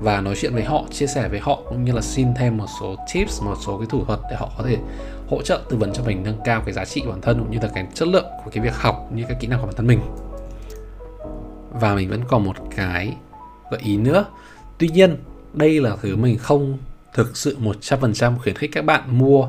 và 0.00 0.20
nói 0.20 0.34
chuyện 0.40 0.54
với 0.54 0.64
họ, 0.64 0.84
chia 0.90 1.06
sẻ 1.06 1.28
với 1.28 1.40
họ 1.40 1.58
cũng 1.68 1.84
như 1.84 1.92
là 1.92 2.00
xin 2.00 2.34
thêm 2.34 2.56
một 2.56 2.66
số 2.80 2.96
tips, 3.14 3.42
một 3.42 3.54
số 3.66 3.78
cái 3.78 3.86
thủ 3.90 4.04
thuật 4.04 4.20
để 4.30 4.36
họ 4.36 4.50
có 4.58 4.64
thể 4.64 4.76
hỗ 5.28 5.42
trợ 5.42 5.60
tư 5.70 5.76
vấn 5.76 5.92
cho 5.92 6.02
mình 6.02 6.22
nâng 6.24 6.40
cao 6.44 6.62
cái 6.64 6.74
giá 6.74 6.84
trị 6.84 7.02
bản 7.08 7.20
thân 7.20 7.38
cũng 7.38 7.50
như 7.50 7.58
là 7.62 7.68
cái 7.74 7.86
chất 7.94 8.08
lượng 8.08 8.26
của 8.44 8.50
cái 8.50 8.64
việc 8.64 8.74
học 8.74 9.08
như 9.14 9.24
các 9.28 9.40
kỹ 9.40 9.46
năng 9.46 9.60
của 9.60 9.66
bản 9.66 9.74
thân 9.76 9.86
mình. 9.86 10.00
Và 11.70 11.94
mình 11.94 12.10
vẫn 12.10 12.20
còn 12.28 12.44
một 12.44 12.56
cái 12.76 13.16
gợi 13.70 13.80
ý 13.84 13.96
nữa. 13.96 14.24
Tuy 14.78 14.88
nhiên, 14.88 15.16
đây 15.52 15.80
là 15.80 15.96
thứ 16.02 16.16
mình 16.16 16.38
không 16.38 16.78
thực 17.14 17.36
sự 17.36 17.56
100% 17.60 18.38
khuyến 18.38 18.56
khích 18.56 18.70
các 18.72 18.84
bạn 18.84 19.18
mua 19.18 19.48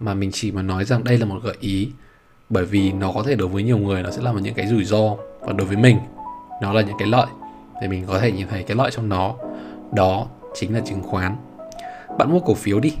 mà 0.00 0.14
mình 0.14 0.30
chỉ 0.32 0.52
mà 0.52 0.62
nói 0.62 0.84
rằng 0.84 1.04
đây 1.04 1.18
là 1.18 1.26
một 1.26 1.38
gợi 1.42 1.56
ý 1.60 1.88
bởi 2.48 2.64
vì 2.64 2.92
nó 2.92 3.12
có 3.12 3.22
thể 3.22 3.34
đối 3.34 3.48
với 3.48 3.62
nhiều 3.62 3.78
người 3.78 4.02
nó 4.02 4.10
sẽ 4.10 4.22
là 4.22 4.32
một 4.32 4.38
những 4.42 4.54
cái 4.54 4.66
rủi 4.66 4.84
ro. 4.84 5.16
Và 5.40 5.52
đối 5.52 5.66
với 5.66 5.76
mình 5.76 5.98
nó 6.62 6.72
là 6.72 6.82
những 6.82 6.96
cái 6.98 7.08
lợi 7.08 7.26
để 7.82 7.88
mình 7.88 8.04
có 8.06 8.18
thể 8.18 8.32
nhìn 8.32 8.46
thấy 8.48 8.62
cái 8.62 8.76
lợi 8.76 8.90
trong 8.90 9.08
nó. 9.08 9.34
Đó 9.92 10.26
chính 10.54 10.74
là 10.74 10.80
chứng 10.80 11.02
khoán. 11.02 11.36
Bạn 12.18 12.32
mua 12.32 12.40
cổ 12.40 12.54
phiếu 12.54 12.80
đi. 12.80 12.92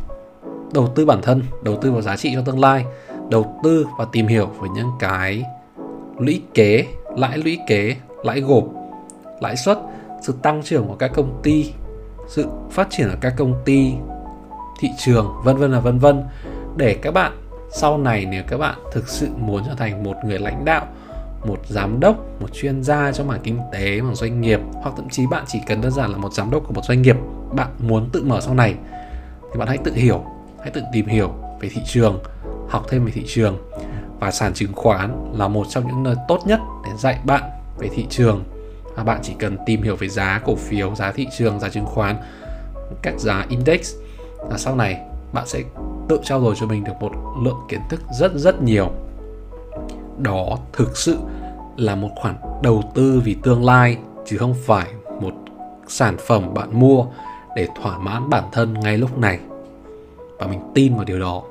Đầu 0.72 0.92
tư 0.94 1.06
bản 1.06 1.22
thân 1.22 1.42
đầu 1.62 1.78
tư 1.82 1.92
vào 1.92 2.02
giá 2.02 2.16
trị 2.16 2.30
cho 2.34 2.42
tương 2.42 2.60
lai 2.60 2.84
đầu 3.30 3.60
tư 3.64 3.86
và 3.98 4.06
tìm 4.12 4.26
hiểu 4.26 4.46
về 4.46 4.68
những 4.74 4.90
cái 4.98 5.44
lũy 6.18 6.42
kế 6.54 6.86
lãi 7.16 7.38
lũy 7.38 7.58
kế 7.66 7.96
lãi 8.22 8.40
gộp, 8.40 8.64
lãi 9.40 9.56
suất, 9.56 9.78
sự 10.22 10.34
tăng 10.42 10.62
trưởng 10.62 10.88
của 10.88 10.96
các 10.96 11.10
công 11.14 11.40
ty, 11.42 11.72
sự 12.28 12.46
phát 12.70 12.86
triển 12.90 13.08
của 13.10 13.18
các 13.20 13.34
công 13.36 13.54
ty, 13.64 13.92
thị 14.80 14.88
trường, 14.98 15.32
vân 15.44 15.56
vân 15.56 15.72
là 15.72 15.80
vân 15.80 15.98
vân. 15.98 16.24
Để 16.76 16.96
các 17.02 17.14
bạn 17.14 17.32
sau 17.72 17.98
này 17.98 18.26
nếu 18.30 18.42
các 18.48 18.58
bạn 18.58 18.78
thực 18.92 19.08
sự 19.08 19.28
muốn 19.36 19.62
trở 19.66 19.74
thành 19.74 20.04
một 20.04 20.16
người 20.24 20.38
lãnh 20.38 20.64
đạo, 20.64 20.86
một 21.44 21.58
giám 21.68 22.00
đốc, 22.00 22.16
một 22.40 22.52
chuyên 22.52 22.82
gia 22.82 23.12
trong 23.12 23.28
mảng 23.28 23.40
kinh 23.42 23.58
tế 23.72 24.00
mảng 24.00 24.14
doanh 24.14 24.40
nghiệp, 24.40 24.60
hoặc 24.72 24.94
thậm 24.96 25.08
chí 25.08 25.26
bạn 25.26 25.44
chỉ 25.48 25.60
cần 25.66 25.80
đơn 25.80 25.92
giản 25.92 26.10
là 26.10 26.16
một 26.16 26.32
giám 26.32 26.50
đốc 26.50 26.62
của 26.66 26.72
một 26.72 26.84
doanh 26.84 27.02
nghiệp 27.02 27.16
bạn 27.52 27.68
muốn 27.78 28.08
tự 28.12 28.24
mở 28.24 28.40
sau 28.40 28.54
này, 28.54 28.74
thì 29.52 29.58
bạn 29.58 29.68
hãy 29.68 29.78
tự 29.78 29.94
hiểu, 29.94 30.24
hãy 30.60 30.70
tự 30.70 30.82
tìm 30.92 31.06
hiểu 31.06 31.30
về 31.60 31.68
thị 31.68 31.82
trường, 31.86 32.18
học 32.68 32.84
thêm 32.88 33.04
về 33.04 33.12
thị 33.14 33.24
trường. 33.28 33.58
Và 34.20 34.30
sàn 34.30 34.54
chứng 34.54 34.72
khoán 34.72 35.32
là 35.34 35.48
một 35.48 35.66
trong 35.68 35.86
những 35.86 36.02
nơi 36.02 36.14
tốt 36.28 36.38
nhất 36.46 36.60
để 36.84 36.90
dạy 36.98 37.18
bạn 37.24 37.42
về 37.80 37.88
thị 37.88 38.06
trường. 38.10 38.44
Và 38.96 39.04
bạn 39.04 39.20
chỉ 39.22 39.34
cần 39.38 39.56
tìm 39.66 39.82
hiểu 39.82 39.96
về 39.96 40.08
giá 40.08 40.40
cổ 40.44 40.54
phiếu, 40.54 40.94
giá 40.94 41.12
thị 41.12 41.26
trường, 41.38 41.60
giá 41.60 41.68
chứng 41.68 41.86
khoán 41.86 42.16
các 43.02 43.14
giá 43.18 43.46
index. 43.48 43.94
Và 44.50 44.58
sau 44.58 44.76
này 44.76 45.00
bạn 45.32 45.46
sẽ 45.46 45.62
tự 46.08 46.20
trao 46.24 46.40
dồi 46.40 46.54
cho 46.60 46.66
mình 46.66 46.84
được 46.84 46.92
một 47.00 47.12
lượng 47.44 47.60
kiến 47.68 47.80
thức 47.88 48.00
rất 48.12 48.32
rất 48.34 48.62
nhiều. 48.62 48.90
Đó 50.18 50.58
thực 50.72 50.96
sự 50.96 51.18
là 51.76 51.94
một 51.94 52.10
khoản 52.16 52.34
đầu 52.62 52.82
tư 52.94 53.22
vì 53.24 53.36
tương 53.42 53.64
lai, 53.64 53.96
chứ 54.26 54.36
không 54.38 54.54
phải 54.66 54.86
một 55.20 55.32
sản 55.88 56.16
phẩm 56.26 56.54
bạn 56.54 56.80
mua 56.80 57.06
để 57.56 57.68
thỏa 57.82 57.98
mãn 57.98 58.30
bản 58.30 58.44
thân 58.52 58.74
ngay 58.74 58.98
lúc 58.98 59.18
này. 59.18 59.38
Và 60.38 60.46
mình 60.46 60.60
tin 60.74 60.94
vào 60.94 61.04
điều 61.04 61.20
đó. 61.20 61.42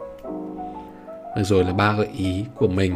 Rồi 1.36 1.64
là 1.64 1.74
ba 1.74 1.94
gợi 1.94 2.08
ý 2.18 2.46
của 2.56 2.68
mình 2.68 2.96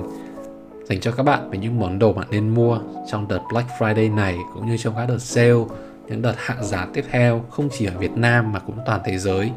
dành 0.84 1.00
cho 1.00 1.12
các 1.12 1.24
bạn 1.24 1.50
về 1.50 1.58
những 1.58 1.80
món 1.80 2.00
đồ 2.00 2.14
bạn 2.14 2.28
nên 2.32 2.50
mua 2.50 2.80
trong 3.12 3.28
đợt 3.28 3.40
Black 3.52 3.70
Friday 3.80 4.16
này, 4.16 4.38
cũng 4.54 4.70
như 4.70 4.78
trong 4.78 4.96
các 4.96 5.06
đợt 5.06 5.20
sale, 5.20 5.64
những 6.08 6.22
đợt 6.22 6.34
hạ 6.38 6.56
giá 6.62 6.88
tiếp 6.94 7.06
theo, 7.12 7.46
không 7.50 7.70
chỉ 7.72 7.86
ở 7.86 7.98
Việt 7.98 8.12
Nam 8.12 8.54
mà 8.54 8.60
cũng 8.60 8.78
toàn 8.86 9.02
thế 9.06 9.18
giới. 9.18 9.52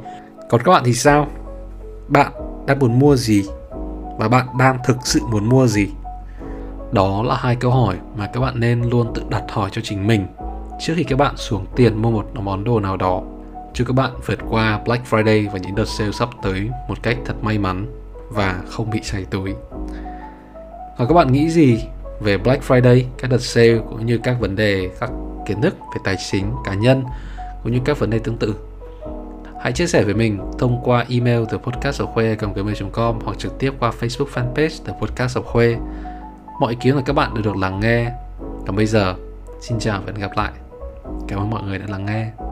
Còn 0.48 0.62
các 0.62 0.72
bạn 0.72 0.82
thì 0.84 0.92
sao? 0.92 1.26
Bạn 2.08 2.32
đang 2.66 2.78
muốn 2.78 2.98
mua 2.98 3.16
gì? 3.16 3.44
Và 4.18 4.28
bạn 4.28 4.46
đang 4.58 4.78
thực 4.84 4.96
sự 5.04 5.20
muốn 5.30 5.48
mua 5.48 5.66
gì? 5.66 5.88
Đó 6.92 7.22
là 7.22 7.36
hai 7.36 7.56
câu 7.56 7.70
hỏi 7.70 7.96
mà 8.16 8.26
các 8.26 8.40
bạn 8.40 8.60
nên 8.60 8.82
luôn 8.82 9.12
tự 9.14 9.22
đặt 9.30 9.44
hỏi 9.48 9.70
cho 9.72 9.80
chính 9.84 10.06
mình 10.06 10.26
trước 10.80 10.94
khi 10.96 11.04
các 11.04 11.18
bạn 11.18 11.36
xuống 11.36 11.66
tiền 11.76 12.02
mua 12.02 12.10
một 12.10 12.26
món 12.34 12.64
đồ 12.64 12.80
nào 12.80 12.96
đó. 12.96 13.22
Chúc 13.74 13.86
các 13.86 13.92
bạn 13.92 14.10
vượt 14.26 14.38
qua 14.50 14.80
Black 14.84 15.04
Friday 15.10 15.50
và 15.50 15.58
những 15.58 15.74
đợt 15.74 15.88
sale 15.88 16.12
sắp 16.12 16.28
tới 16.42 16.70
một 16.88 17.02
cách 17.02 17.16
thật 17.24 17.34
may 17.42 17.58
mắn 17.58 17.86
và 18.30 18.62
không 18.68 18.90
bị 18.90 19.00
cháy 19.04 19.26
túi. 19.30 19.54
Và 20.98 21.06
các 21.06 21.14
bạn 21.14 21.32
nghĩ 21.32 21.50
gì 21.50 21.84
về 22.20 22.38
Black 22.38 22.64
Friday, 22.64 23.02
các 23.18 23.30
đợt 23.30 23.42
sale 23.42 23.78
cũng 23.90 24.06
như 24.06 24.18
các 24.22 24.36
vấn 24.40 24.56
đề, 24.56 24.90
các 25.00 25.10
kiến 25.46 25.60
thức 25.60 25.74
về 25.94 26.00
tài 26.04 26.16
chính 26.30 26.52
cá 26.64 26.74
nhân 26.74 27.04
cũng 27.62 27.72
như 27.72 27.78
các 27.84 27.98
vấn 27.98 28.10
đề 28.10 28.18
tương 28.18 28.36
tự 28.36 28.54
Hãy 29.66 29.72
chia 29.72 29.86
sẻ 29.86 30.04
với 30.04 30.14
mình 30.14 30.38
thông 30.58 30.80
qua 30.84 31.04
email 31.08 31.42
từ 31.50 31.58
podcast 31.58 32.02
ở 32.02 32.06
khuê 32.06 32.36
com 32.92 33.18
hoặc 33.24 33.38
trực 33.38 33.58
tiếp 33.58 33.72
qua 33.80 33.92
Facebook 34.00 34.26
fanpage 34.34 34.78
từ 34.84 34.92
podcast 35.00 35.38
ở 35.38 35.42
khuê. 35.42 35.76
Mọi 36.60 36.72
ý 36.72 36.78
kiến 36.80 36.94
của 36.94 37.02
các 37.06 37.12
bạn 37.12 37.34
đều 37.34 37.42
được 37.42 37.56
lắng 37.56 37.80
nghe. 37.80 38.10
Còn 38.66 38.76
bây 38.76 38.86
giờ, 38.86 39.14
xin 39.60 39.78
chào 39.78 40.00
và 40.06 40.12
hẹn 40.12 40.20
gặp 40.20 40.36
lại. 40.36 40.52
Cảm 41.28 41.38
ơn 41.38 41.50
mọi 41.50 41.62
người 41.62 41.78
đã 41.78 41.86
lắng 41.88 42.06
nghe. 42.06 42.45